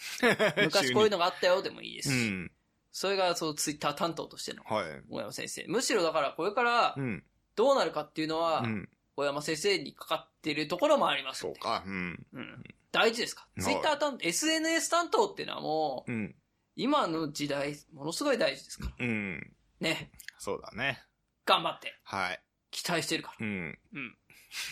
[0.62, 2.28] 昔こういうのがあったよでもいいですし。
[2.28, 2.52] うん。
[2.92, 5.02] それがそのツイッター担当としてのはい。
[5.08, 5.64] 大山先生。
[5.68, 7.24] むしろだからこれからうん。
[7.54, 8.88] どうなるかっていうのはう、ん。
[9.16, 11.40] 大山先生にかかってるところもあります。
[11.40, 11.82] そうか。
[11.86, 12.26] うん。
[12.32, 12.64] うん。
[12.92, 13.42] 大事ですか？
[13.42, 16.34] はいツイッター担当、SNS 担当っていうのはもう、うん。
[16.74, 19.06] 今の時代、ものすごい大事ですから。
[19.06, 19.56] うん。
[19.80, 20.10] ね。
[20.38, 21.02] そうだね。
[21.46, 21.98] 頑張って。
[22.04, 22.42] はい。
[22.70, 23.46] 期待してるから。
[23.46, 23.78] うん。
[23.94, 24.18] うん。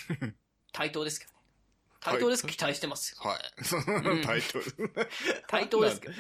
[0.75, 1.39] 対等ですけどね。
[2.01, 3.23] 対等ですけど期待してますよ。
[3.23, 4.19] はい。
[4.19, 4.65] んタイトル。
[5.47, 6.15] 対等ですけど。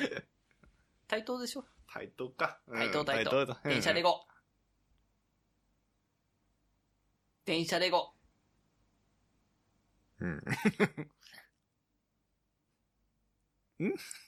[1.08, 1.64] 対等でしょ？
[1.92, 2.60] 対等か。
[2.68, 4.02] うん対等対等電車で。
[4.02, 4.14] 5。
[7.44, 8.08] 電車で5。
[10.20, 10.44] うん。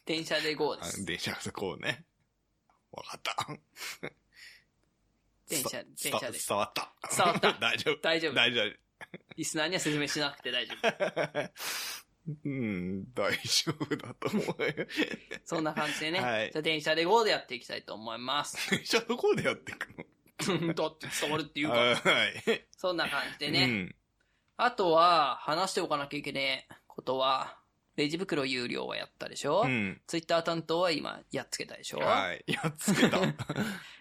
[0.04, 1.04] 電車で GO であす。
[1.04, 2.04] 電車そ こうね。
[2.90, 3.34] わかった。
[5.48, 6.92] 電車伝電車で伝わった。
[7.16, 8.00] 伝わった大丈夫。
[8.00, 8.34] 大丈夫。
[8.34, 8.85] 大丈夫。
[9.36, 11.50] リスナーには説明しなくて大丈夫。
[12.44, 14.86] うん、大丈夫だと思うよ。
[15.44, 16.20] そんな感じでね。
[16.20, 18.70] はいじゃあ電車で GO でやっていきたいと思います。
[18.70, 19.88] 電車どこでやっていく
[20.60, 20.74] の？
[20.74, 21.94] だって伝わるって言うから。
[21.96, 22.66] はい。
[22.76, 23.66] そんな感じでうね。
[23.66, 23.94] ん。
[24.56, 27.58] あとは、話しておかなきゃいけねえことは、
[27.94, 30.00] レジ袋有料はやったでしょ、うん。
[30.06, 31.98] ツイッター担当は今やっつけたでしょ？
[32.00, 32.42] はい。
[32.48, 33.18] やっつけた。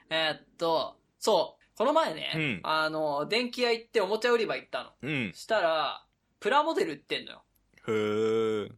[0.10, 1.64] えーっと、そう。
[1.78, 4.90] この前ね、うんあの、電気屋行っておもちゃ売り場行ったの。
[5.02, 5.32] うん。
[5.34, 6.06] したら、
[6.40, 7.44] プラモデル売ってんのよ。
[7.88, 8.72] へー。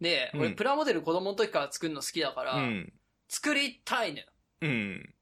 [0.00, 2.92] で、うん俺プラモデル子供の時から作るの好きだから、うん。
[3.28, 4.26] 作りたいのよ。
[4.62, 5.14] うん。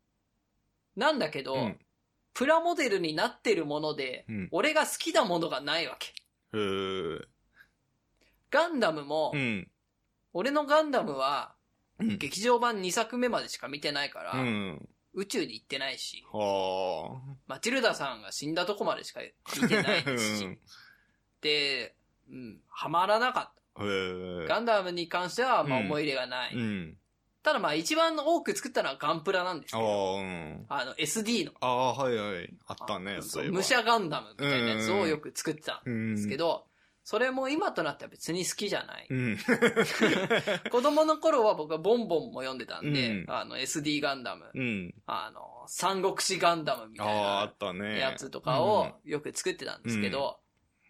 [0.96, 1.78] なんだけど、うん
[2.34, 4.48] プラモデルになってるもので、うん。
[4.50, 6.12] 俺が好きなものがないわけ。
[6.52, 7.24] へー。
[8.50, 9.70] ガンダムも、うん。
[10.34, 11.54] 俺のガンダムは、
[11.98, 12.18] うん。
[12.18, 14.88] 劇場版2作目までしか見てないから、うん。
[15.16, 19.20] 宇宙に行ってないし、はマチルダさんが死んだとこまでしか
[19.60, 20.58] 見てないですし、うん
[21.40, 21.94] で、
[22.30, 23.84] うん、ハマらなかっあ。
[23.84, 24.54] へーた。。
[24.54, 26.54] ガンダムに関しては、まあうん思い入れがない。
[26.54, 26.96] うん。
[27.42, 30.66] ただまあ一番多く作ったのはガンプラなんですけあど、あ、うん。
[30.68, 32.54] あの SD の、ああ、はいはい。
[32.66, 33.58] あったね、そそうういえば。
[33.58, 36.65] 武者ガンダムみたいなやつをよく作ってたうんんですけど、
[37.06, 39.06] それも今となっては別に好きじゃない。
[39.08, 39.38] うん。
[40.72, 44.94] 子供の頃は僕はボンボンも読んでたんで、うんあの SD ガンダム、うん。
[45.06, 47.86] あの、三国志ガンダムみたいああ、あな。
[47.90, 50.40] やつとかをよく作ってたんですけど、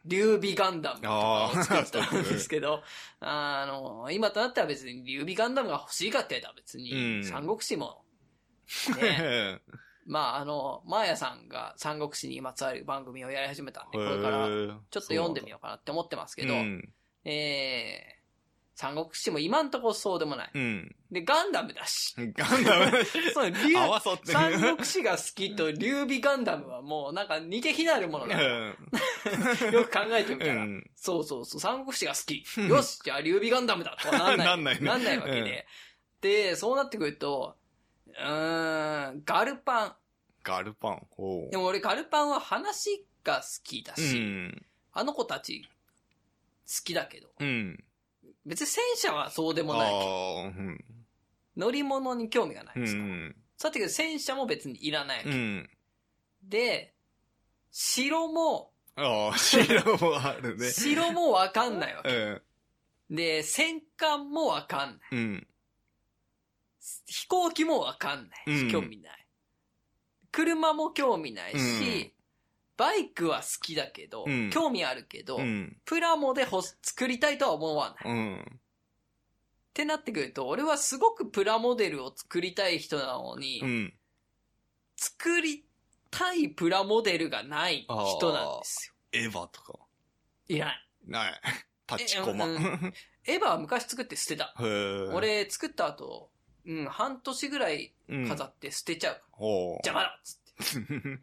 [0.07, 2.83] 劉備ガンダムとかを作ってたんですけど、
[3.21, 8.07] あの、今となっては別に劉備ガンダムが欲しいかって言ったら別うに、ん三国志も、
[8.89, 8.95] うん。
[8.95, 9.61] ね、へ
[10.07, 16.89] まああの、マーヤさんが三国志にまつわる番組をやり始めたんで、これーからちょっと読んでみようかなって思ってますけど、うん。
[17.25, 18.17] えー、
[18.77, 20.51] 三国志も今んとこそうでもない。
[20.55, 20.95] うん。
[21.11, 22.15] で、ガンダムだし。
[22.37, 23.05] ガンダム。
[23.35, 24.33] そう、劉合わさってる。
[24.33, 28.41] 三国志が好きと劉備ガンダムはもうなんか似て非なるものだ。
[29.73, 30.63] よく考えてみたら。
[30.63, 30.91] うん。
[30.95, 32.45] そうそうそう、三国志が好き。
[32.69, 34.47] よし、じゃあ劉備ガンダムだとはなんない。
[34.47, 35.67] なんないねなんないわけで。
[36.21, 37.57] で、そうなってくると、
[38.07, 39.97] うーん、ガルパン。
[40.43, 41.07] ガルパン。
[41.17, 44.67] おうでも俺ガルパンは話が好きだうし、ん。
[44.93, 45.69] あの子たち
[46.67, 47.85] 好きだけど、うん。
[48.45, 49.93] 別に戦車はそうであもない。
[49.93, 49.99] あ、
[50.47, 50.85] うん。
[51.57, 52.99] 乗り物に興味がないですか？
[53.01, 53.05] ら。
[53.05, 53.37] うん。
[53.57, 55.31] さてけど戦車も別にいらないわけ。
[55.31, 55.71] うん。
[56.43, 56.95] で、
[57.71, 60.71] 城も、ああ、白もあるね。
[60.71, 62.11] 城もわかんないわけ。
[62.11, 62.43] う
[63.11, 63.17] ん。
[63.17, 64.99] で、戦艦もわかんない。
[65.13, 65.47] うん。
[67.07, 69.27] 飛行機もわかんないし、うん興味ない。
[70.33, 71.61] 車も興味ないし、う
[72.09, 72.13] ん
[72.77, 75.79] バイクは好きだけど、うん興味あるけど、うん。
[75.87, 78.13] プラモでほ作りたいとは思わない。
[78.13, 78.61] っうん。
[79.73, 83.95] てなってくると、俺はすごくプラモデルを作りたい人なのに、うん。
[84.97, 85.65] 作り
[86.11, 87.87] たいプラモデルがない
[88.19, 88.95] 人なんですよ。
[89.13, 89.79] エヴァとか。
[90.49, 90.77] いらない。
[91.07, 91.41] ない。
[91.87, 92.45] タッチコマ。
[93.25, 94.55] エヴァは昔作って捨てた。
[94.59, 96.31] 俺作った後、
[96.67, 99.23] うん、半年ぐらいうん、飾って捨てちゃう。
[99.33, 99.87] ほう。
[99.87, 101.19] 邪魔だっつって。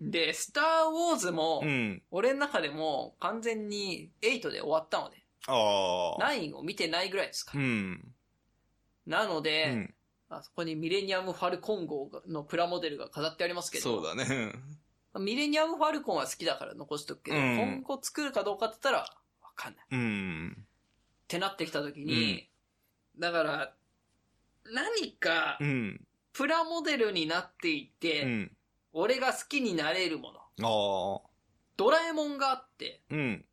[0.00, 2.02] で、スターウォーズも、うん。
[2.10, 5.52] 俺の中でも完全に8で終わったので、あ
[6.20, 6.32] あ。
[6.32, 7.60] 9を見てないぐらいですかう。
[7.60, 8.14] ん。
[9.06, 9.94] なのうで、ん。
[10.30, 14.52] あそこにミレニアム・ファルコン号のプラモデルが飾ってありますけど、そうだね。
[15.18, 19.84] ミレニアム・ファルコンは好きだから残しとくけど、うん今後作るかどうかって言ったら、わかんない。
[19.84, 20.66] っうん。
[21.28, 22.48] てなってきた時に、
[23.18, 23.74] だから、
[24.72, 26.00] 何かう、ん。
[26.32, 28.56] プラモデルになっていて、うん。
[28.92, 31.22] 俺が好きになれるもの。
[31.76, 33.44] ドラえもんがあって、うん。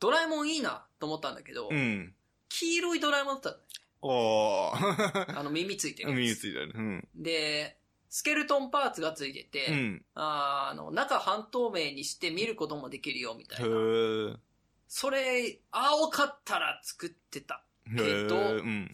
[0.00, 2.14] ドラえもんいいなと思ったんだけど、うん。
[2.48, 3.62] 黄色いドラえもんだったのね。
[5.36, 6.12] あの耳ついてる。
[6.12, 6.72] 耳ついてる。
[6.74, 7.08] うん。
[7.14, 10.04] で、スケルトンパーツがついてて、うん。
[10.14, 14.40] あーあの、中半透明にして見ることもできるよ、みたいな。
[14.88, 17.64] それ、青かったら作ってた。
[17.86, 18.52] へけどえ。
[18.58, 18.90] うん。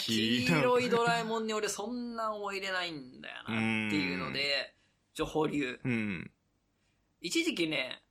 [0.00, 4.74] 黄色いドラえもんに俺そんな思い入れないんだよな、っていうので、
[5.14, 5.80] ちょ、保留。
[5.84, 6.30] うん。
[7.20, 8.02] 一時期ね、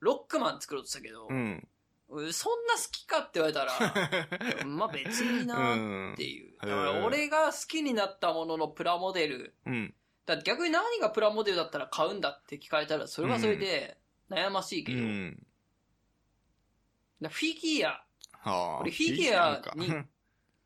[0.00, 1.36] ロックマン作ろうとしたけど、うん。
[2.08, 3.72] うんそんな好きかって言われたら、
[4.66, 6.58] まあ別になーっていう。
[6.60, 9.94] だから俺が好きになったもののプラモデル、うん。
[10.26, 13.96] だ逆に何がプラモデルだったら買うんだって聞かれたら、それはそれで
[14.28, 15.46] 悩ましいけど、うん。
[17.22, 18.04] だフィギュア、
[18.42, 18.80] はあ。
[18.80, 19.88] 俺フィギュアに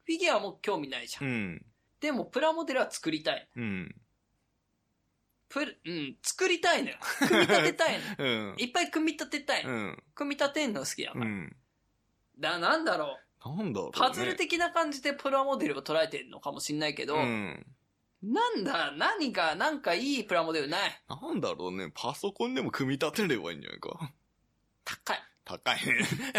[0.06, 1.26] フィギュアも興味ないじゃん。
[1.26, 1.66] うん。
[2.00, 3.48] でもプラモデルは作りたい。
[3.56, 3.94] うん。
[5.48, 6.96] プル、うん、作りたいのよ。
[7.28, 8.24] 組み立てたいの。
[8.24, 8.54] うん。
[8.58, 9.70] いっぱい組み立てたいの。
[9.70, 10.02] うん。
[10.14, 11.26] 組み立てんの好きだから。
[11.26, 11.56] うん。
[12.38, 13.92] だ、なんだろなんだろう、ね。
[13.96, 13.98] う。
[13.98, 17.66] パズル的な感じでプラモデルを捉えてるのかもしんないけど、うん。
[18.22, 21.02] なんだ、何か、なんかいいプラモデルない。
[21.08, 21.90] なんだろうね。
[21.94, 24.12] パソコンでも組み立てればいいんじゃないか。
[24.84, 25.22] 高い。
[25.46, 25.94] 高いね。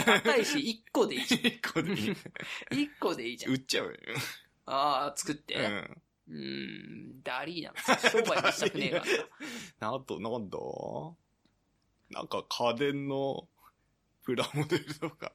[0.06, 2.10] 高いし、1個でいいじ一個でいい。
[2.10, 2.78] ゃん。
[2.78, 3.54] 1個でいいじゃん。
[3.54, 3.94] 売っちゃうよ。
[4.66, 5.56] ああ、作って。
[5.56, 5.60] う。
[5.60, 7.74] うんーん、ダリーな。
[8.12, 9.06] 商売にしたくねえか
[9.80, 9.94] ら。
[9.96, 10.58] あと、なんだ？
[12.10, 13.48] なんか家電の
[14.24, 15.32] プラモデルとか。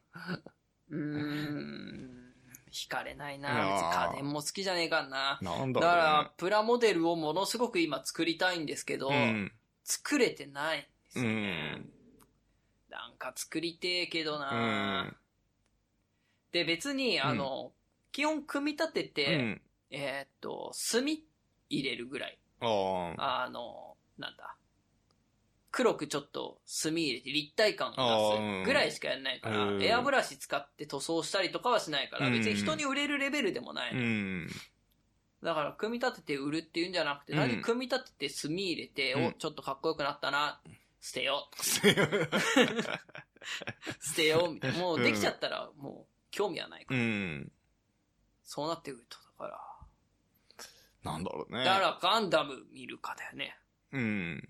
[0.90, 2.34] うーん、
[2.70, 4.10] 惹かれないあな。
[4.10, 5.38] 家電も好きじゃねえかんな。
[5.40, 5.80] なんだ。
[5.80, 9.50] だから、プラモデルをものすごく今作りたいんですけど、うん。
[9.84, 11.70] 作れてないんですうよね。
[11.76, 12.01] ん。
[12.92, 15.16] なんか作りてえけどうな、ん。
[16.52, 17.72] で、別に、あの、
[18.12, 19.62] 基本組み立てて、うん。
[19.90, 21.24] えーっと、墨
[21.70, 22.38] 入れるぐらい。
[22.60, 24.56] あの、なんだ。
[25.70, 33.94] 黒くちょっと墨入れて立体感をうん出すぐらいしかやらないから、うんエアブラシ使って塗装したりとかはしないから、うん別に人に売れるレベルでもない。
[35.42, 40.60] だから、組み立てて売るっていうんじゃなくて、うん何組み立てて墨入れて、うんお、ちょっとかっこよくなったな、
[41.02, 41.80] 捨てよう、捨
[44.14, 44.78] てよう、みたいな。
[44.78, 47.00] もうできちゃったら、もう、興味はないから。
[47.00, 47.52] うん。
[48.44, 49.80] そうなってくると、だか
[51.02, 51.64] なんだろうね。
[51.64, 51.64] ら。
[51.64, 53.58] だから、ガンダム見るかだよね。
[53.90, 54.48] うん。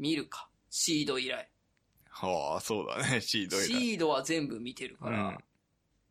[0.00, 0.48] 見るか。
[0.70, 1.48] シード以来。
[2.10, 3.20] はあ、そうだね。
[3.22, 3.66] シード以来。
[3.66, 5.28] シードは全部見てるから。
[5.28, 5.38] うん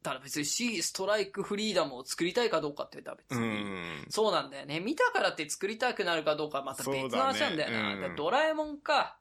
[0.03, 3.47] だから別にシー、ストライクフリーダムを作りたいかどうかって言ったら別うに。
[3.47, 4.05] ん。
[4.09, 4.79] そうなんだよね。
[4.79, 7.95] 見たからって作りたくなるかどうかはまた別の話なんだよな。
[7.95, 9.19] ねうんドラえもんか。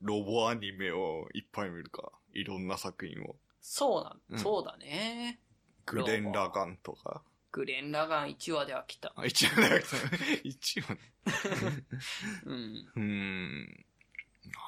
[0.00, 2.12] ロボアニメをいっぱい見るか。
[2.32, 3.36] いろんな作品を。
[3.60, 5.40] そうなん、うんそうだね。
[5.86, 7.22] グレン・ラガンとか。
[7.52, 9.12] グレン・ラガン1話で飽きた。
[9.16, 9.86] あ、一応だけど、
[10.42, 10.98] 一応ね。
[12.44, 12.92] うん。
[12.96, 13.86] うーん。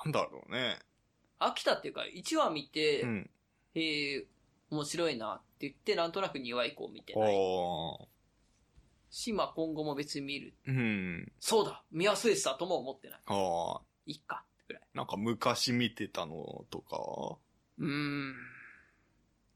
[0.05, 0.79] なんだろうね。
[1.38, 3.31] 飽きたっていうか、1話見て、うん。
[3.75, 4.27] へえ、
[4.71, 7.35] 面白いなって言って、なんとなく2話以降見てない。
[7.35, 8.07] ああ。
[9.11, 10.55] し、まあ今後も別に見る。
[10.66, 11.33] うん。
[11.40, 13.21] そうだ見忘れてたとも思ってない。
[13.27, 13.83] ああ。
[14.07, 14.83] いっか、ぐらい。
[14.94, 17.38] なんか昔見てたのとか？
[17.79, 18.35] うーん。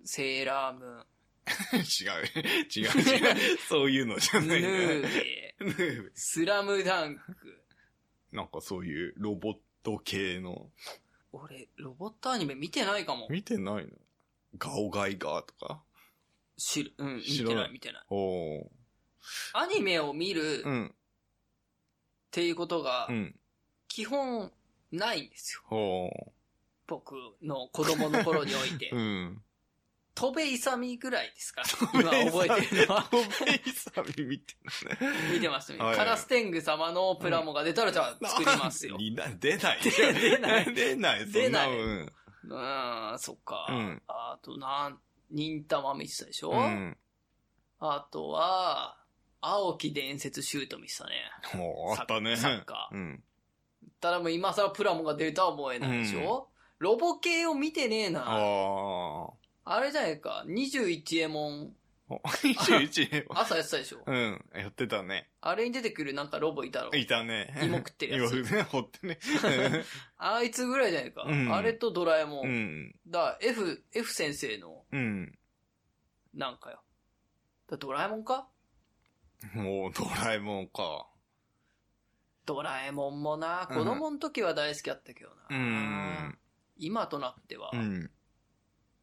[0.04, 1.06] セーラームーン。
[1.80, 2.26] 違う。
[2.68, 3.58] 違 う違う。
[3.68, 5.54] そういうのじゃヌないーね。
[5.58, 7.64] ベ、ヌーベスラムダンク。
[8.32, 10.70] なんかそういうロボット系の。
[11.32, 13.28] 俺、ロボットアニメ見てないかも。
[13.30, 13.90] 見てないの？
[14.58, 15.82] ガオガイガーとか？
[16.56, 18.02] 知る、うん、見知らないてない、見てない。
[18.10, 18.68] おー。
[19.54, 20.94] アニメを見るっうん。
[22.30, 23.38] ていうことがう、ん。
[23.88, 24.52] 基本、
[24.92, 25.76] ないんですよ。
[25.76, 26.10] おー。
[26.86, 28.98] 僕の子供の頃においてう。
[28.98, 29.42] ん。
[30.14, 31.62] 戸辺勇ぐらいですか？
[31.94, 33.02] 今覚えてるのは。
[33.04, 34.54] トベイサビ見て。
[35.32, 35.78] 見てましたね。
[35.78, 38.98] はいはいカラステング様のプラモが出たらじゃあ作りますよ。
[38.98, 39.38] 出ない。
[39.38, 41.26] 出ない出ない。
[41.30, 42.12] 出ないうん。
[42.44, 43.66] うーん、そっか。
[43.70, 44.98] うんあと、なん、
[45.30, 46.98] 忍たま見てたでしょ、うん。
[47.78, 48.98] あとは、
[49.40, 51.12] 青き伝説シュート見てたね。
[51.54, 52.36] もう、あったね。
[52.36, 53.24] サッカーうん。
[54.00, 58.24] ただもう今更プラモが出るとは思えないでしょ、ロボ系を見てねえな。
[58.26, 59.30] ああ。
[59.76, 61.72] あれじゃないか？21エモン、
[62.08, 64.44] お21 朝やってたでしょ、うん。
[64.54, 65.28] やってたね。
[65.42, 66.90] あれに出てくるなんかロボいたろ。
[66.96, 67.54] いたね。
[67.62, 69.18] 芋食ってるやつ芋ね、掘ってね。
[70.18, 71.22] あいつぐらいじゃないか？
[71.22, 72.46] うんあれとドラえもん。
[72.46, 72.96] うん。
[73.06, 75.38] だ、F、F 先生のうん。
[76.34, 76.82] なんかよ。
[77.68, 78.48] だドラえもんか？
[79.54, 81.06] もう、ドラえもんか。
[82.52, 85.34] ドラえもんもな、うん子供の時は大好きだったけどな。
[85.50, 86.38] うん。
[86.78, 87.70] 今となっては。
[87.72, 88.10] うん。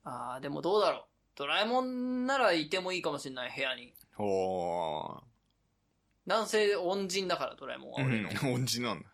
[0.03, 1.01] ああ、でもどうだろう。
[1.35, 3.93] ドラえもんならいてもいいかもしれない、部屋に。
[4.17, 5.21] おー。
[6.25, 8.29] 男性恩人だから、ドラえもんは俺の。
[8.29, 8.53] うん。
[8.55, 9.07] 恩人なんだ。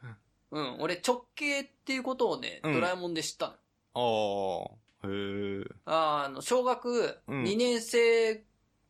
[0.50, 3.56] うん、俺直系っていうことをね、うんドラえもんで知った
[3.93, 4.74] の。
[5.04, 5.08] ああ。
[5.08, 5.63] へえ。
[5.86, 8.43] あの、小学うん2年生、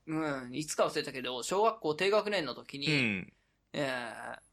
[0.08, 3.34] うん、いつか忘れたけど、小学校低学年の時に、うん。
[3.73, 4.52] えー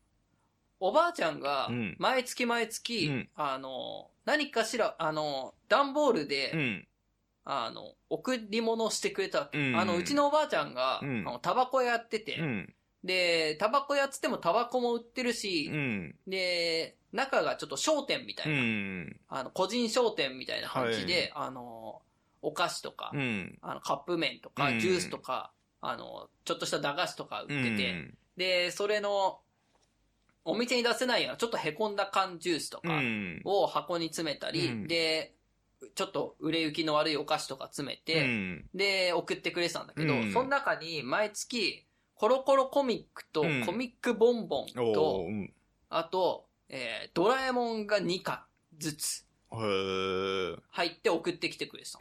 [0.80, 6.86] おばあちゃんがうん、毎月毎月、うんあの、何かしら、あの、段ボールで、うん。
[7.44, 9.58] あの、贈り物をしてくれたわけ。
[9.58, 12.74] うんあの、うちのおばあちゃんが、うんあのタバコ屋やってて、うん。
[13.04, 16.14] で、タバコ屋っつってもタバコも売ってるしう、ん。
[16.26, 19.16] で、中がちょっと商店みたういな、ん。
[19.28, 22.02] あの、個人商店みたいな感じで、あの、
[22.42, 23.58] お菓子とか、うん。
[23.62, 25.50] あの、カップ麺とか、うんジュースとか、
[25.80, 29.40] あの、ちょっとした駄菓子とか売ってて、うんで、それの、
[30.44, 33.42] お店に出せないような、ちょっと凹んだ缶ジュースとかうん。
[33.44, 35.34] を箱に詰めたり、うんで、
[35.94, 38.70] ちょっと売れ行きの悪いお菓子とか詰めて、うん。
[38.74, 41.84] で、送ってくれてたんだけど、うんその中に毎月、
[42.14, 45.26] コロコロコミックとうんコミックボンボンと。
[45.88, 48.40] あと、えードラえもんが2巻
[48.78, 49.26] ずつ。
[49.50, 51.98] 入って送ってきてくれてた。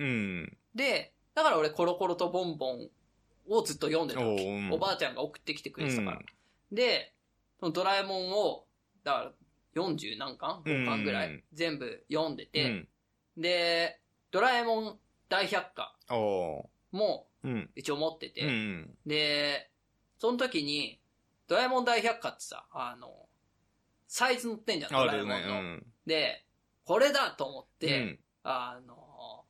[0.75, 2.89] で、だから俺コロコロとボンボン
[3.49, 4.69] をずっと読んでたわけ。
[4.71, 6.17] おばあちゃんが送ってきてくれてたから。
[6.17, 6.25] うん
[6.71, 7.13] で、
[7.61, 8.65] ドラえもんを、
[9.03, 9.31] だから
[9.75, 12.87] 40何巻 ?5 巻ぐらい、うん全部読んでうて、ん。
[13.37, 13.99] で、
[14.31, 15.95] ドラえもん大百科
[16.91, 17.69] もうん。
[17.75, 18.97] 一応持ってて、うん。
[19.05, 19.69] で、
[20.19, 20.99] その時に、
[21.47, 23.27] ドラえもん大百科ってさ、あの、
[24.07, 25.35] サイズ載ってんじゃん、ドラえもんの。
[25.37, 25.43] ね。
[25.47, 25.85] うん。
[26.05, 26.45] で、
[26.85, 29.45] これだと思って、うんあの、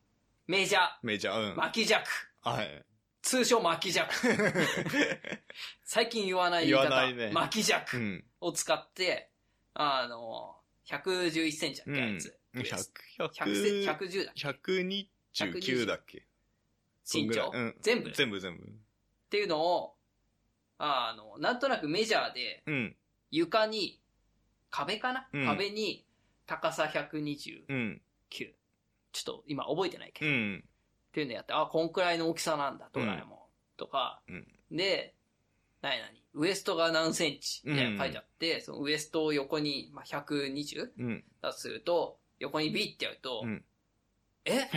[0.47, 1.55] メジャー、メジャー、うん。
[1.55, 2.03] 巻き尺、
[2.41, 2.85] はい。
[3.21, 4.13] 通称巻き尺。
[5.83, 8.25] 最近言わない言い方、言わないね巻きう尺ん。
[8.39, 9.31] を使って、
[9.73, 12.39] あの、111センチだっけ、あいつ。
[12.55, 12.63] 100、
[13.19, 14.73] 100 100、110だっけ
[15.33, 16.25] 129だっけ
[17.03, 17.77] そん身長、ぐらいうん。
[17.81, 18.79] 全部っ全部全部。
[19.29, 19.97] ていうのを、
[20.77, 22.95] あの、なんとなくメジャーでうん。
[23.31, 24.01] 床に、
[24.71, 26.05] 壁かな、うん壁に
[26.45, 27.65] 高さ129。
[27.67, 28.01] うん。
[29.11, 30.31] ちょっと今覚えてないけど。
[31.09, 31.13] っうん。
[31.13, 33.39] ていうのやって、あ、こんくらいの大きさなんだ、ドラえもん。
[33.77, 35.15] とか、うんで、
[35.81, 41.23] なになにウエストが何センチみたいなの書いてあって、そのウエストを横に、まあ、120うん。
[41.41, 43.63] だとすると、横にビッてやると、うん
[44.45, 44.61] え？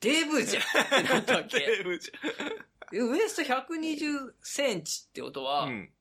[0.00, 1.58] デブじゃんってなったわけ。
[1.60, 2.10] テーブルじ
[2.92, 5.68] えウエスト120センチってことは、ゃん。
[5.70, 5.92] うん。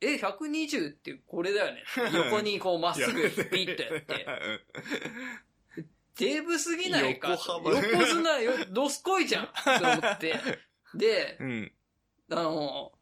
[0.00, 1.84] え、120ってこれだよね。
[2.14, 4.26] 横にこうまっすぐビッとやって。
[6.18, 7.30] デブすぎないか？
[7.30, 10.34] 横幅横綱よ、 どすこいじゃんと思って。
[10.94, 11.72] で、うん。
[12.30, 12.92] あの、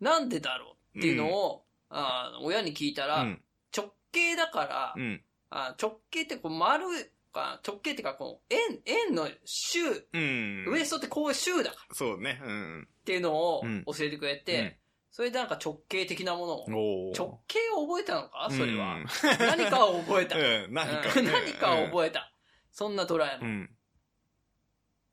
[0.00, 0.98] なんでだろう？
[0.98, 3.42] っていうのを、あの親に聞いたら、うん。
[3.76, 5.24] 直径だから、うん。
[5.50, 6.86] あ直径ってこう丸
[7.32, 10.64] か、直径ってかこう円、円の周、うん。
[10.68, 12.40] ウエストってこういう周だからそうね。
[12.42, 12.88] うん。
[13.00, 14.78] っていうのをうん教えてくれて、
[15.16, 18.48] それでなんか直径的なものを、直径を覚えたのか？
[18.50, 18.96] それは。
[18.96, 19.06] うん
[19.38, 20.36] 何かを覚えた。
[20.38, 20.74] うん。
[20.74, 22.30] 何か何かを覚えた。
[22.70, 23.46] そんなドラえも。
[23.46, 23.70] うんん。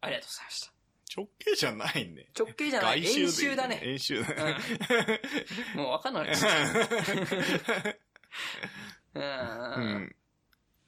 [0.01, 0.73] ありがとうございました。
[1.15, 2.27] 直径じゃないね。
[2.37, 3.01] 直径じゃない。
[3.01, 3.79] 外周で円周だね。
[3.81, 4.57] 円周だね。
[5.75, 6.27] もうわかんない。
[6.35, 6.39] う。
[9.15, 10.15] うんん。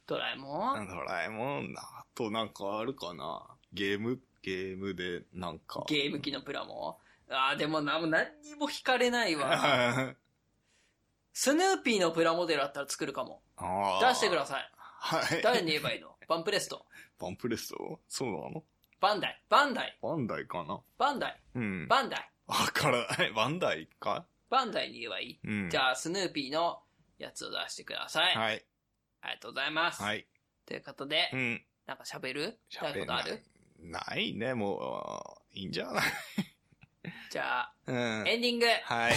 [0.07, 0.89] ドラえもん？
[0.89, 3.47] ドラえもん、あとなんかあるかな？
[3.71, 5.85] ゲーム、ゲームでなんか。
[5.87, 6.99] ゲーム機のプラモ？
[7.29, 9.49] ああ、でもな、もう何にも惹かれないわ。
[9.51, 10.15] あ
[11.33, 13.41] スヌーピーのプラモデルあったら作るかも。
[13.57, 13.99] あ。
[14.09, 14.71] 出してください。
[14.77, 15.41] はい。
[15.41, 16.15] 誰に言えばいいの？
[16.27, 16.85] バンプレスト。
[17.19, 17.99] バンプレスト？
[18.07, 18.63] そうなの？
[19.01, 19.43] バンダイ。
[19.49, 19.97] バンダイ。
[20.01, 20.81] バンダイかな？
[20.97, 21.41] バンダイ。
[21.55, 21.87] うん。
[21.87, 22.31] バンダイ。
[22.47, 23.31] わからない。
[23.35, 24.25] バンダイか？
[24.49, 25.39] バンダイに言えばいい？
[25.43, 25.69] うん。
[25.69, 26.81] じゃあ、スヌーピーの
[27.17, 28.35] やつを出してください。
[28.35, 28.65] はい。
[29.21, 30.01] ありがとうございます。
[30.01, 30.25] はい。
[30.65, 31.65] ということで、うん。
[31.85, 32.59] なんか喋る？
[32.71, 33.43] 喋んないことある？
[33.79, 36.03] ないね、もう、いいんじゃない？
[37.29, 37.95] じゃあ、うん。
[38.27, 38.65] エンディング。
[38.65, 39.13] はい。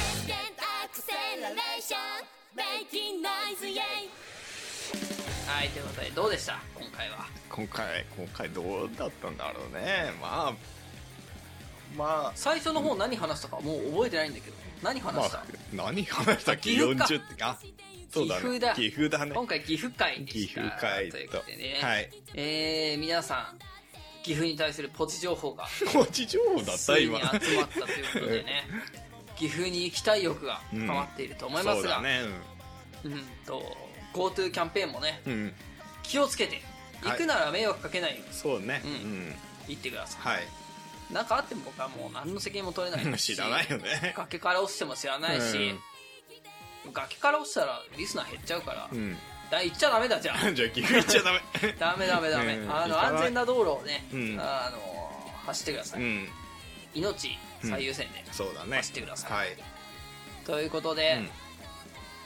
[5.47, 6.61] はい、ということで、どうでした？
[6.75, 7.27] 今回は。
[7.49, 10.13] 今回、今回どうだったんだろうね。
[10.21, 10.55] まあ、
[11.97, 14.57] まあ、最初の方何話したかもう覚えてないんだけど。
[14.83, 16.53] 何ま話した、あ、何話した？
[16.53, 17.59] っけ岐阜か ?40 って、あ、
[18.11, 18.41] そうだね。
[18.41, 19.33] 岐阜だ岐阜だね。
[19.35, 20.63] 今回岐阜会で岐した。
[20.63, 21.39] 阜会というと。
[21.39, 21.79] ことでね。
[21.83, 22.11] はい。
[22.35, 23.59] えー、皆さん、
[24.23, 27.19] 岐阜に対するポチ情報がこっち情報だった今。
[27.21, 27.25] 集
[27.57, 28.65] まったということでね。
[29.37, 32.21] 岐阜に行きたい欲が高まっていると思いますが、そうだね。
[33.05, 33.77] うんと、
[34.13, 35.33] GoTo キャンペーンもね、うん。
[35.33, 35.53] うん。
[36.03, 36.61] 気をつけて、
[37.03, 38.83] 行くなら迷惑かけないようにそうね。
[38.85, 39.35] ううんん。
[39.69, 40.43] 行ってくださはい。
[41.11, 41.15] い。
[41.15, 44.13] なんかあっても僕はもう何の責任も取れないし 知らないよね。
[44.17, 45.75] 崖から落ちても知らないし、
[46.93, 49.17] 崖から落ちたらリスナー減っちゃうから、うん。
[49.51, 51.41] だ行っちゃダメだじゃんじゃあ 岐阜行っちゃダメ。
[51.79, 56.29] ダメダメダメ、うんあの安全な道路をね、うんあの走ってください、うん。
[56.95, 58.77] 命最優先で、そうだね。
[58.79, 59.57] 走ってくださいはい。
[60.45, 61.23] ということで、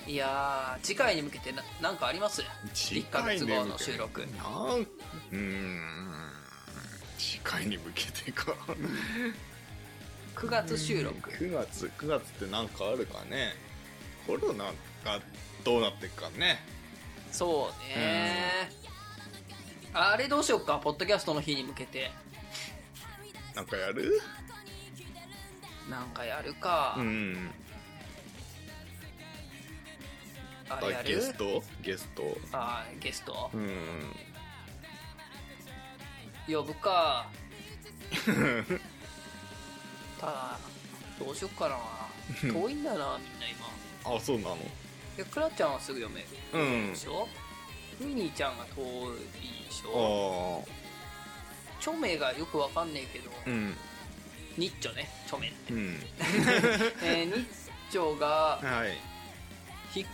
[0.06, 2.42] いやー次回に向けてななんかあります？
[2.74, 6.32] 次1ヶ回に月後の収録なんうーん。
[7.18, 8.52] 次回に向けてか。
[10.34, 13.54] 9月収録9月、9月ってなんかあるかね。
[14.26, 14.64] コロナ
[15.04, 15.20] が
[15.62, 16.64] どうなっていくかね。
[17.32, 18.70] そうね。
[19.94, 20.78] あれどうしようか？
[20.78, 22.10] ポッドキャストの日に向けて。
[23.54, 24.20] なんかやる？
[25.90, 27.50] なんかやるか、うん。
[30.68, 31.08] あれやる？
[31.08, 31.62] ゲスト？
[31.82, 32.22] ゲスト？
[32.52, 33.50] あーゲスト？
[33.52, 33.70] うん。
[36.46, 37.26] 呼ぶか。
[40.20, 40.58] ただ
[41.18, 41.76] どうしよっかな。
[42.50, 43.48] 遠いんだなみんな
[44.04, 44.16] 今。
[44.16, 44.56] あ、そうなの？
[45.16, 46.58] でクラちゃんはすぐ読めるう
[46.88, 46.96] んで。
[46.96, 47.28] しょ
[47.98, 51.82] ふみちゃんが遠いでしあょあ。
[51.82, 53.74] チョメがよくわかんねえけど、うん。
[54.56, 56.00] ニッチョねチョメって、うん。
[57.02, 57.46] えーニッ
[57.90, 58.96] 長がはい。
[59.94, 60.08] 引っ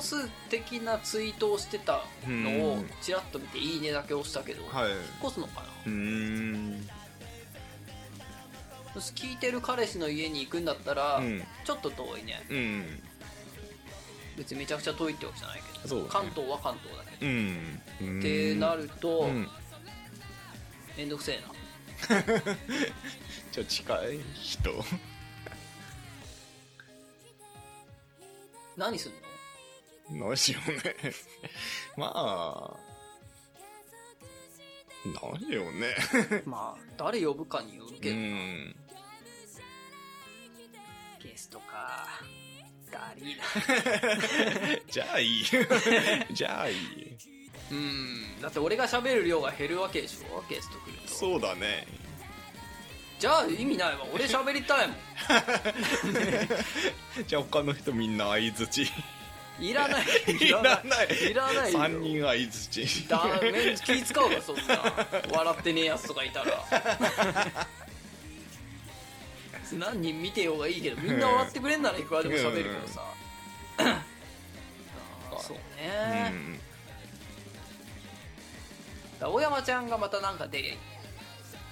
[0.00, 4.90] 越す的なツイートをしてたのをうんちらっと見て「いいね」だけ押したけど、はい。
[4.92, 6.88] 引っ越すのかなうーん。
[8.94, 13.02] 聞いてる彼氏の家に行くんだったら、うんちょっと遠いねうん。
[14.36, 18.18] 別にめちゃくちゃ遠いってわけじゃないけど、ね関東は関東だけど、うん。
[18.20, 19.48] ってなると、うん。
[20.96, 21.48] めんどくせえな
[23.52, 24.84] ちょ、近い人。
[28.76, 29.12] 何すん
[30.18, 30.26] の？
[30.28, 30.96] 何しようね。
[31.96, 32.76] まあ。
[35.04, 35.94] 何よね。
[36.46, 38.76] まあ誰呼ぶかによるうけど、ん。
[41.20, 42.08] ゲストか
[42.92, 43.44] ダリーな
[44.90, 45.44] じゃあいい。
[46.32, 46.76] じゃあいい。
[47.70, 50.44] うんだって俺が喋る量が減るわけでしょ？
[50.48, 51.86] ゲスト来るとそうだね。
[53.18, 54.96] じゃあ意味ないわ俺喋りたいもん
[57.26, 58.90] じゃあ他の人みんな相づち。
[59.60, 60.04] いらない
[60.40, 61.30] いらない。
[61.30, 63.06] いらないよ3人相づち。
[63.08, 66.66] だめ気使うわそんな笑ってねえやつとかいたら
[69.78, 73.02] 何人見てようがいいけどみんな笑ってくれんならいくらでも喋るけどさ。
[75.40, 76.60] そううね、ん。
[79.18, 80.76] だ大山ちゃんがまたなんかで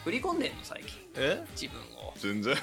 [0.04, 0.98] 振り込んでんの最近。
[1.16, 1.44] え？
[1.52, 2.12] 自分を。
[2.16, 2.56] 全然。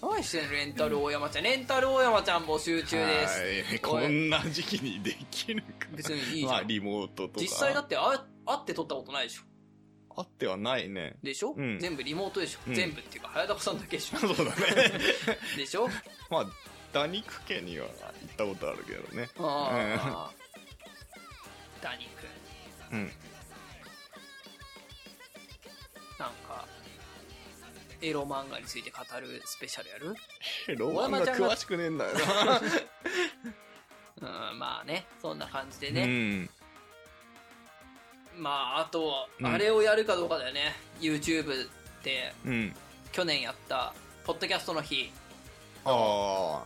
[0.00, 1.44] 何してんのレンタル大山ちゃん。
[1.44, 3.40] レンタル大山ちゃん募集中です。
[3.40, 3.80] はい。
[3.80, 5.88] こんな時期にできるか。
[5.92, 6.50] 別にいいじゃん。
[6.52, 7.40] まあリモートとか。
[7.40, 9.42] 実際だって会会って撮ったことないでしょ
[10.16, 11.14] あってはないね。
[11.22, 11.78] でしょ、うん。
[11.78, 12.74] 全部リモートでしょ、うん。
[12.74, 14.18] 全部っていうか早田さんだけでしょ。
[14.20, 14.52] そうだね。
[15.56, 15.88] でしょ？
[16.30, 16.46] まあ
[16.92, 17.92] 打肉家には行
[18.32, 19.28] ったことあるけどね。
[19.38, 20.30] ああ、
[21.80, 22.08] ダニ
[22.90, 23.12] 君うん。
[26.18, 26.66] なんか
[28.00, 30.14] エロ漫画について語るスペシャルやる？
[30.76, 31.24] ロマンが。
[31.34, 32.60] 詳しくねえんだよな。
[34.52, 36.50] うんまあねそんな感じでうね、ん
[38.36, 39.46] まああとはうん。
[39.46, 41.68] あれをやるかどうかだよね、YouTube
[42.02, 42.74] でうん。
[43.12, 43.92] 去年やった
[44.24, 45.10] ポッドキャストの日。
[45.84, 46.62] あ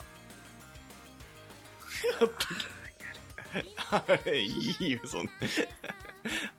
[3.91, 4.05] あ。
[4.07, 5.31] あれいいよそんな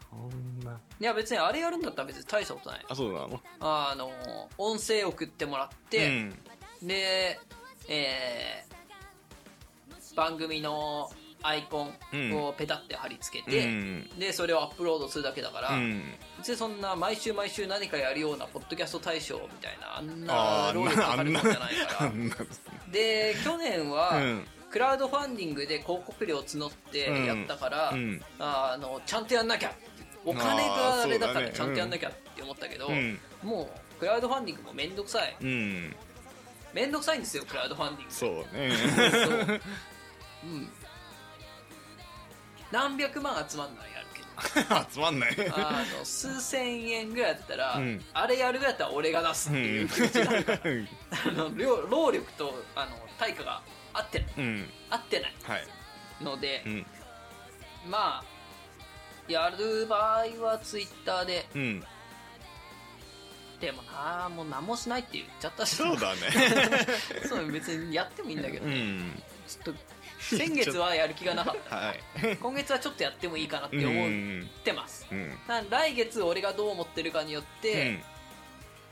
[0.09, 0.79] そんな。
[0.99, 2.85] いや別にあれやるんだったら別に大したことない。
[2.89, 3.41] あそうなの？
[3.59, 4.11] あの
[4.57, 6.87] 音声送ってもらって、うん。
[6.87, 7.39] で、
[7.87, 8.77] えー
[10.15, 11.11] 番組の
[11.47, 14.09] アイコンをペタって貼り付けて、うん。
[14.19, 16.03] でそれをアップロードするだけだから、うん。
[16.37, 22.11] 別にそんな毎週毎週何かやるようなポッドキャスト大賞みたいなあんあな労力かかるもんじゃないから。
[22.91, 24.47] で去年は、うん。
[24.69, 28.21] クラウドファンディングで広告料募ってやったから、うん。
[28.39, 29.71] あのちゃんとやんなきゃ
[30.25, 33.17] お金があれだからちゃんとやんなきゃって思ったけど、うん。
[33.41, 35.37] もうクラウドファンディングもめんどくさい。
[35.41, 35.95] うん。
[36.73, 38.13] めんどくさいんですよクラウドファンディング。
[38.13, 38.71] そうね。
[39.25, 39.61] そう。
[40.43, 40.69] うん
[42.71, 44.17] 何百万集まんのはやるけ。
[44.61, 45.35] ど集まんない。
[45.51, 48.03] あの数千円ぐらいだったら、うん。
[48.13, 53.61] あれやるぐらいだったら俺が出すっていう気持ちになるから、あの労労力とあの対価が
[53.93, 54.27] 合ってない。
[54.37, 54.69] うん。
[54.89, 55.35] 合ってない。
[55.43, 55.67] はい。
[56.23, 56.85] のでう、ん。
[57.89, 58.23] まあ
[59.27, 61.47] やる場合はツイッターで。
[61.55, 61.83] うん。
[63.59, 65.75] でもなもう何もしないって言っちゃったし。
[65.75, 66.21] そうだね。
[67.27, 69.19] そう別にやってもいいんだけど、うん。
[69.47, 69.81] ちょっと
[70.37, 71.75] 先月はやる気がなかった。
[71.75, 72.37] はい。
[72.37, 75.37] 今月はちょっとやってもいいかなってう思っんてます、うん。
[75.47, 78.03] な来月俺がどう思ってるかによって、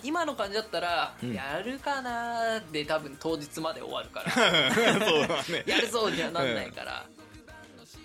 [0.03, 1.33] 今の感じだったら、うん。
[1.33, 4.31] やるかなーで多分当日まで終わるから。
[5.05, 5.63] そうだね。
[5.65, 7.05] やるぞにはなんないから、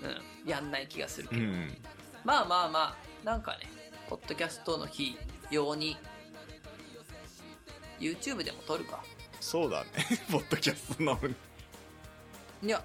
[0.02, 0.48] うん。
[0.50, 1.76] やんない気がするけど、うん。
[2.24, 3.70] まあまあまあなんかね
[4.08, 5.16] ポッドキャストの日
[5.50, 5.96] 用に
[7.98, 9.04] YouTube でも撮るか。
[9.40, 9.90] そうだね。
[10.30, 11.28] ポッドキャストなの。
[11.28, 11.34] に
[12.62, 12.82] いや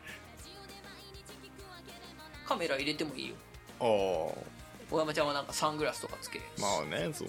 [2.47, 3.35] カメラ入れてもいいよ。
[3.79, 6.67] あ小山ちゃんはなんかサングラスとかつけあま
[6.97, 7.27] あねそう。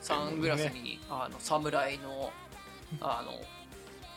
[0.00, 2.32] サングラスに、あの侍の
[3.00, 3.32] あの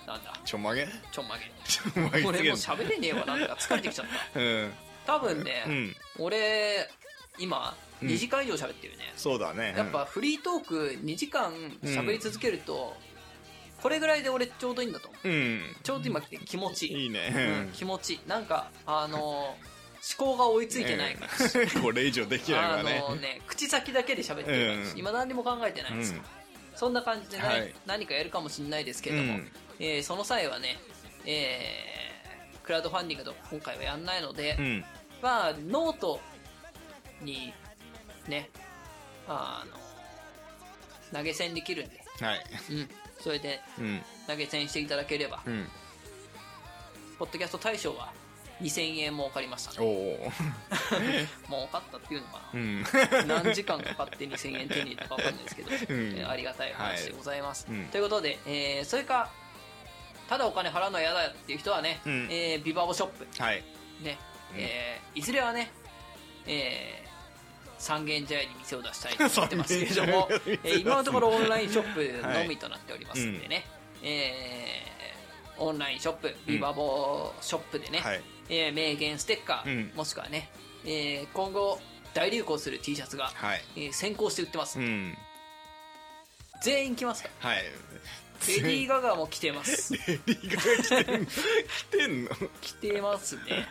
[0.05, 0.33] なんだ。
[0.45, 0.87] ちょまげ？
[1.11, 1.51] ちょんまげ。
[1.63, 3.25] ちょまげ俺もう喋れねえわ。
[3.25, 4.39] なんか疲れてきちゃった。
[4.39, 4.73] るうん。
[5.05, 5.95] 多分ね、うん。
[6.19, 6.87] 俺
[7.39, 8.07] 今うん。
[8.09, 9.73] 2時間以上喋ってるね、そうだね。
[9.77, 12.95] やっぱフリートーク2時間喋り続けると、
[13.81, 15.29] これぐらいで俺ちょうどいいんだと思う。
[15.29, 15.61] うん。
[15.81, 17.63] ちょうど今気持ちいい、いいね。
[17.67, 18.19] うん、気持ちいい。
[18.27, 19.70] なんかあのー
[20.17, 23.03] 思考が追いついてないから、うんこれ以上できないあわね。
[23.07, 24.97] のね口先だけで喋ってるから、うん。
[24.97, 26.15] 今何にも考えてないです、
[26.75, 27.75] そんな感じで、ねはい。
[27.85, 29.51] 何かやるかもしれないですけども、うん。
[29.79, 30.79] えーその際はね、
[31.25, 34.85] えークラウドファンディングとか今回はやんないので、うん。
[35.21, 36.19] まあノート
[37.21, 37.53] に
[38.27, 38.49] ね
[39.27, 39.63] あ
[41.11, 42.43] の投げ銭できるんで、はい。
[42.71, 42.89] うん、
[43.19, 44.01] それでうん。
[44.27, 45.67] 投げ銭していただければ、うん。
[47.19, 48.11] ポッドキャスト大賞は
[48.61, 50.29] 2000円儲かりましたおね
[51.49, 51.51] お。
[51.53, 52.83] 儲かったっていうのかうん。
[53.27, 55.73] な何時間かかって2000円手に入れたか分かんないですけど、ん。
[55.73, 57.79] えーありがたい話でございます、はい。
[57.79, 57.85] うん。
[57.87, 59.29] ということで、えーそれか
[60.29, 62.27] ただお金払うのは嫌だっていう人はね、うん。
[62.31, 63.27] えービバボショップ。
[63.41, 63.63] はい。
[64.01, 64.17] ね、
[64.53, 64.59] うん。
[64.59, 65.71] えーいずれはね、
[66.47, 67.11] えー
[67.77, 73.65] 三軒茶屋に店を出したいと思ってますけれども えー今のところオンラインショップのみとなっておりますんでね、はい
[74.03, 74.91] えー
[75.57, 78.21] オンラインショップビバボショップでね、はい。
[78.53, 80.49] えー名言ステッカー、うんもしくはね、
[80.85, 81.79] えー今後
[82.13, 83.61] 大流行する T シャツが、はい。
[83.77, 85.15] えー先行して売ってます、うん。
[86.61, 87.29] 全員着ますか？
[87.39, 87.63] はい。
[88.47, 92.29] レディー・ガガも着てます レディーガガ来てんの？
[92.29, 93.67] 来てんの着てますね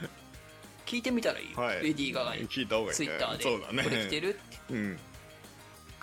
[0.87, 1.83] 聞いてみたらいいよ、はい。
[1.83, 3.05] レディー・ガガに聞いた方がいいね。
[3.05, 3.83] ツイッターでそうだね。
[3.85, 4.99] これ着てるってうん。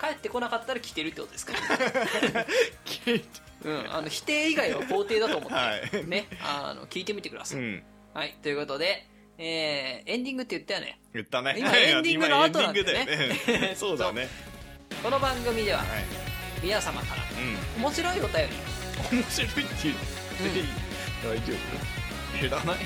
[0.00, 1.54] 帰ってこなかったら着てるってことですか？
[1.54, 1.60] ら
[2.86, 3.26] 聞いて。
[3.64, 7.82] うん、あの否定以外は肯定だと思って、はいねあの聞いてみてください、うん。
[8.14, 9.06] はいということで、
[9.38, 10.98] えーエンディングって言ったよね。
[11.14, 11.54] 言ったね。
[11.58, 13.74] 今エンディングの後なんだよね。
[13.76, 14.28] そうだね。
[15.02, 15.88] この番組でははい。
[16.62, 17.22] 皆様から
[17.76, 17.82] うん。
[17.82, 18.52] 面白いお便り。
[19.12, 20.00] 面白いって言って、
[21.24, 21.54] 大丈
[22.34, 22.40] 夫？
[22.40, 22.76] 減らない。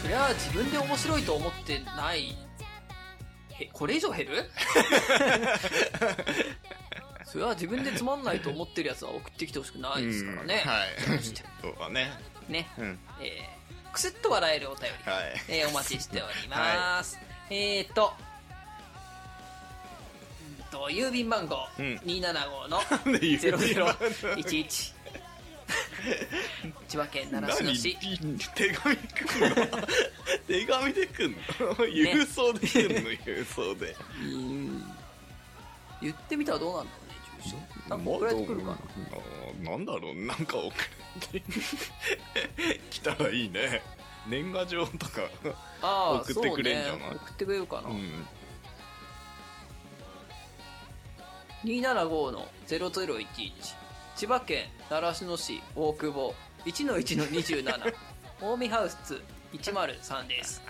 [0.00, 2.36] そりゃあ自分で面白いと思ってない。
[3.58, 4.50] へこれ以上減る？
[7.24, 10.70] それは自分でつまんないと思ってるやつは送ってきてほしくないですからね、うん。
[10.70, 10.88] はい。
[11.60, 12.12] そうだね。
[12.48, 12.68] ね。
[12.78, 12.98] うん。
[13.20, 13.65] えー、
[13.96, 15.10] くすっと笑えるお便り。
[15.10, 15.24] はい。
[15.48, 17.18] えーお待ちしております。
[17.48, 18.12] えーっと、
[20.60, 21.96] うんと、郵便番号、うん。
[22.04, 24.92] 275の なんで言う0011。
[26.88, 27.76] 千葉県習志野何？
[27.76, 27.96] 市。
[28.54, 29.56] 手紙来んの？
[30.46, 31.38] 手紙で来んの？
[31.86, 33.10] 郵送で来んの？
[33.10, 33.96] 郵送で。
[34.20, 34.92] うん。
[36.02, 37.05] 言ってみたらどうなんだろう
[37.52, 37.90] ね、住所。
[37.90, 39.70] なんか送られてくるかな？
[39.70, 40.14] ななんだろう。
[40.26, 40.72] なんか送っ
[41.30, 41.42] て
[42.90, 43.82] 来たらいいね。
[44.28, 45.22] 年賀状とか
[46.24, 47.10] 送ってくれんじゃない？
[47.10, 47.16] ね。
[47.16, 47.90] 送ってくれるかな。
[47.90, 48.26] うん。
[51.64, 53.26] 275の0011。
[54.16, 56.34] 千葉県習志野市大久保。
[56.64, 57.62] 1-1-27
[58.40, 59.22] 近江ハウス
[59.52, 60.60] 103です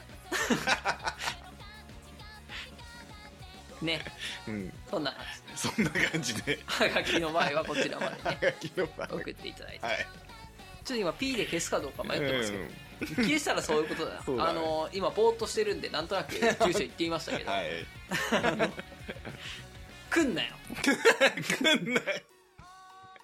[3.82, 4.04] ね。
[4.48, 4.72] うん。
[4.90, 5.22] そんな感
[5.54, 6.58] じそんな感じで。
[6.66, 8.56] はがきの場合はこちらまでね。
[8.62, 9.86] 昨日は送っていただいて。
[9.86, 10.06] はい。
[10.84, 14.50] ちょっと今 P で消すかどうか迷ってますけど、うん消したらそういうことだ そうだね。
[14.50, 17.86] あの今ぼーっとしてるんでなんとなく住所言ってみましたけど、 はい。
[20.10, 20.54] 来んなよ。
[20.82, 22.24] 来んない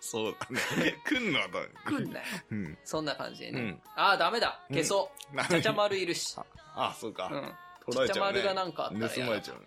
[0.00, 0.98] そうだね。
[1.06, 2.26] 来んのはだ来んなよ。
[2.50, 2.78] うん。
[2.84, 3.82] そんな感じでね、うん。
[3.96, 4.60] ああダメだ。
[4.68, 6.36] 消そう、うんちゃちゃ丸いるし、
[6.74, 9.66] あそうか、うん、ちゃちゃ丸がなんかあったら盗まれちゃう、うん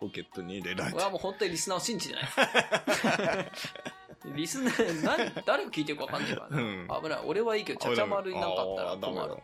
[0.00, 3.50] ポケットに入れられち俺ゃはもう本当にリスナーを信じてない。
[4.34, 7.20] リスナー、何、誰が聞いてるか分かんないからな、うん危ない。
[7.24, 9.42] 俺はいいけど、ちゃちゃ丸になんかあったらあーダメだ困る。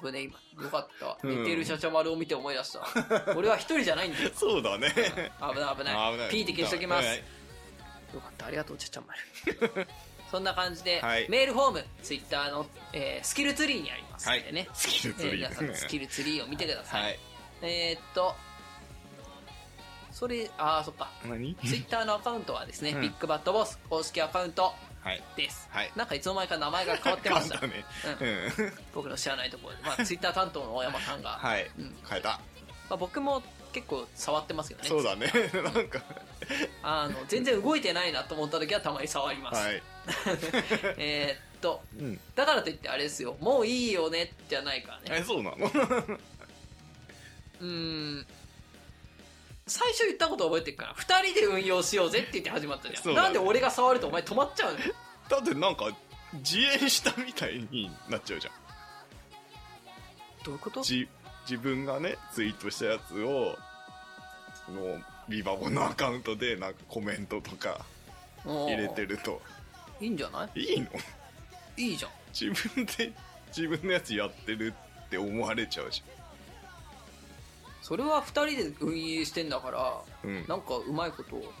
[0.00, 0.22] 危ねえ、
[0.54, 0.64] 今。
[0.64, 1.18] よかった。
[1.22, 2.86] うん寝てるちゃちゃ丸を見て思い出した。
[3.36, 4.30] 俺は一人じゃないんだよ。
[4.34, 6.12] そうだね危ない危ない。
[6.12, 7.08] 危ないピーって消しときます。
[7.08, 7.22] はい
[8.14, 9.86] よかった、ありがとう、ちゃちゃ丸。
[10.30, 14.68] そんな感じで、はいメールフォーム、ツイッターの、えースキルツリーにありますんでね。
[14.72, 17.02] スキルえーツリー皆さんスキルツリーを見てください。
[17.02, 17.18] はい
[17.62, 18.34] えーっと、
[20.16, 21.10] それ、あー、そっか。
[21.28, 21.54] 何？
[21.56, 25.68] ツイッターのアカウントはですね、うんビッグバットボス公式アカウントはいです。
[25.70, 27.60] はいなんかいつの間にか名前が変わってました。
[27.62, 29.82] うんうん僕の知らないところで。
[29.82, 31.28] まあ、ツイッター担当の大山さんが。
[31.32, 32.40] はいうん変えた
[32.88, 33.42] まあ、僕も
[33.74, 34.88] 結構触ってますけどね。
[34.88, 35.30] そうだね
[35.74, 36.00] なんか
[36.82, 39.62] あの、全然動いてないなと思った時はたまに触ります。
[39.62, 39.82] はい
[40.96, 45.20] えーっと、うんだからといってあれですよ、もういいよねじゃないからね。
[45.20, 45.66] えそうなの？
[47.60, 48.26] うーん。
[49.66, 53.00] 最初言ったこと覚えてるから、二人で運用しようぜって言って始まったじゃ。
[53.00, 53.02] ん。
[53.02, 53.16] だね。
[53.16, 54.78] なんで俺が触るとお前止まっちゃうの？
[54.78, 54.94] よ。
[55.28, 55.86] だってなんか
[56.34, 58.52] 自演したみたいになっちゃうじゃん。
[60.44, 60.82] どういうこと？
[60.82, 61.08] じ
[61.48, 63.56] 自分がねツイートしたやつを
[64.66, 64.98] その
[65.28, 67.84] ビバボのアカウントでなんかコメントとか
[68.44, 69.42] 入れてると。
[70.00, 70.60] いいんじゃない？
[70.60, 70.86] いいの？
[71.76, 72.10] いいじゃん。
[72.32, 73.12] 自分で
[73.48, 74.74] 自分のやつやってる
[75.06, 76.02] って思われちゃうじ
[77.86, 80.44] それは二人で運営してんだから、うん。
[80.48, 81.52] なんかうまいことを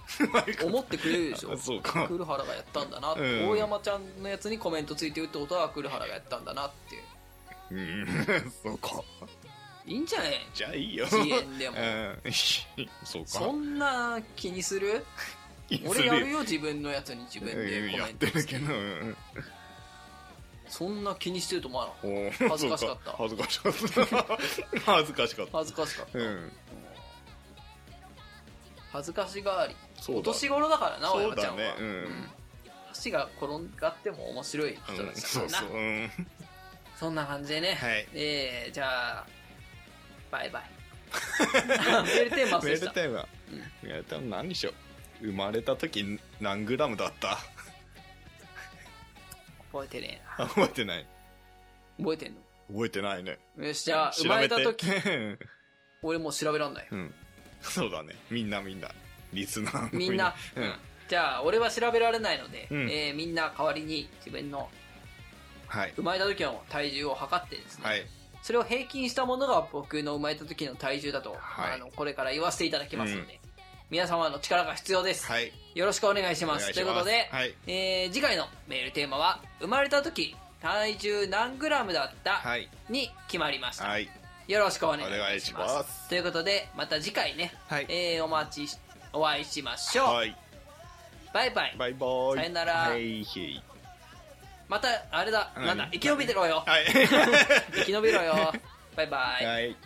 [0.66, 1.52] 思ってくれるでしょ。
[1.52, 2.04] あそうか。
[2.08, 3.12] 栗原がやったんだな。
[3.12, 3.48] うん。
[3.50, 7.80] 大山ちゃんのやつにコメントついてるってことは栗原がやったんだなっていう。
[7.80, 8.24] うん。
[8.60, 9.04] そうか。
[9.86, 11.04] いいんじゃないじゃあいいよ。
[11.04, 11.76] 自演でも。
[11.76, 12.18] うん。
[13.06, 13.28] そうか。
[13.28, 15.06] そんな気にする？
[15.86, 17.22] 俺やるよ自分のやつに。
[17.26, 18.74] 自分でコメントてるけど。
[18.74, 19.16] うん
[20.68, 23.12] そんな気にしてると思わなお恥ずかしかった。
[23.12, 24.80] 恥ずかしかった。
[24.92, 25.58] 恥ずかしかった。
[25.58, 26.52] 恥ずかしかった、うん。
[28.92, 29.76] 恥ずかしがり。
[30.14, 31.62] お年頃だからな大そう山ちゃんは。
[32.92, 33.46] 足が転
[33.80, 35.08] がっても面白い人うん。
[35.08, 36.10] ですかそそん。
[36.98, 38.08] そんな感じでね、はい。
[38.14, 39.26] えー、じゃあ
[40.30, 40.70] バイバイ。
[42.06, 42.92] メールテーマ忘メれてた。
[42.92, 43.28] ールテーマ、
[43.82, 44.74] メールテーマ何でしょう。
[45.22, 47.38] 生まれた時何グラムだった？
[49.82, 50.44] 覚えてねえな。
[50.46, 51.06] あ覚えてない。
[51.98, 52.40] 覚えてんの？
[52.72, 53.38] 覚えてないね。
[53.58, 54.86] よしじゃあ生まれた時
[56.02, 56.88] 俺もう調べらんない。
[56.90, 57.14] うん。
[57.60, 58.14] そうだね。
[58.30, 58.90] みんなみんな。
[59.32, 60.62] リスナーのみんな、うん。
[60.62, 60.74] うん。
[61.08, 62.90] じゃあ俺は調べられないので、うん。
[62.90, 64.70] えーみんな代わりに自分の
[65.66, 65.92] はい。
[65.96, 68.06] 生まれた時の体重を測ってですね、はい。
[68.42, 71.74] それを平均したものが僕の生まれた時の体重だと、はい。
[71.74, 73.40] あのこれから言わせていただきますので、
[73.90, 75.52] 皆様の力が必要です、はい。
[75.74, 76.66] よろしくお願いします。
[76.66, 76.74] ます。
[76.74, 77.54] ということで、はい。
[77.68, 82.32] えー次回のメールテーマは生まれた時体重何グラムだった？
[82.32, 82.68] はい。
[82.88, 84.08] に決まりました、はい。
[84.48, 84.98] よろしくお願
[85.36, 85.72] いします。
[85.72, 86.08] します。
[86.08, 87.86] ということでまた次回ね、はい。
[87.88, 88.76] えーお待ちし
[89.12, 90.36] お会いしましょう、はい。
[91.32, 91.74] バイバイ。
[91.78, 92.36] バイバイ。
[92.38, 92.72] さよなら。
[92.74, 93.22] はい。
[93.24, 93.62] はい
[94.68, 95.64] またあれだ何？
[95.66, 96.64] なんだ生き延びてろよ。
[96.66, 96.86] はい。
[97.72, 98.52] 生き延びろよ。
[98.96, 99.76] バイバイ、はい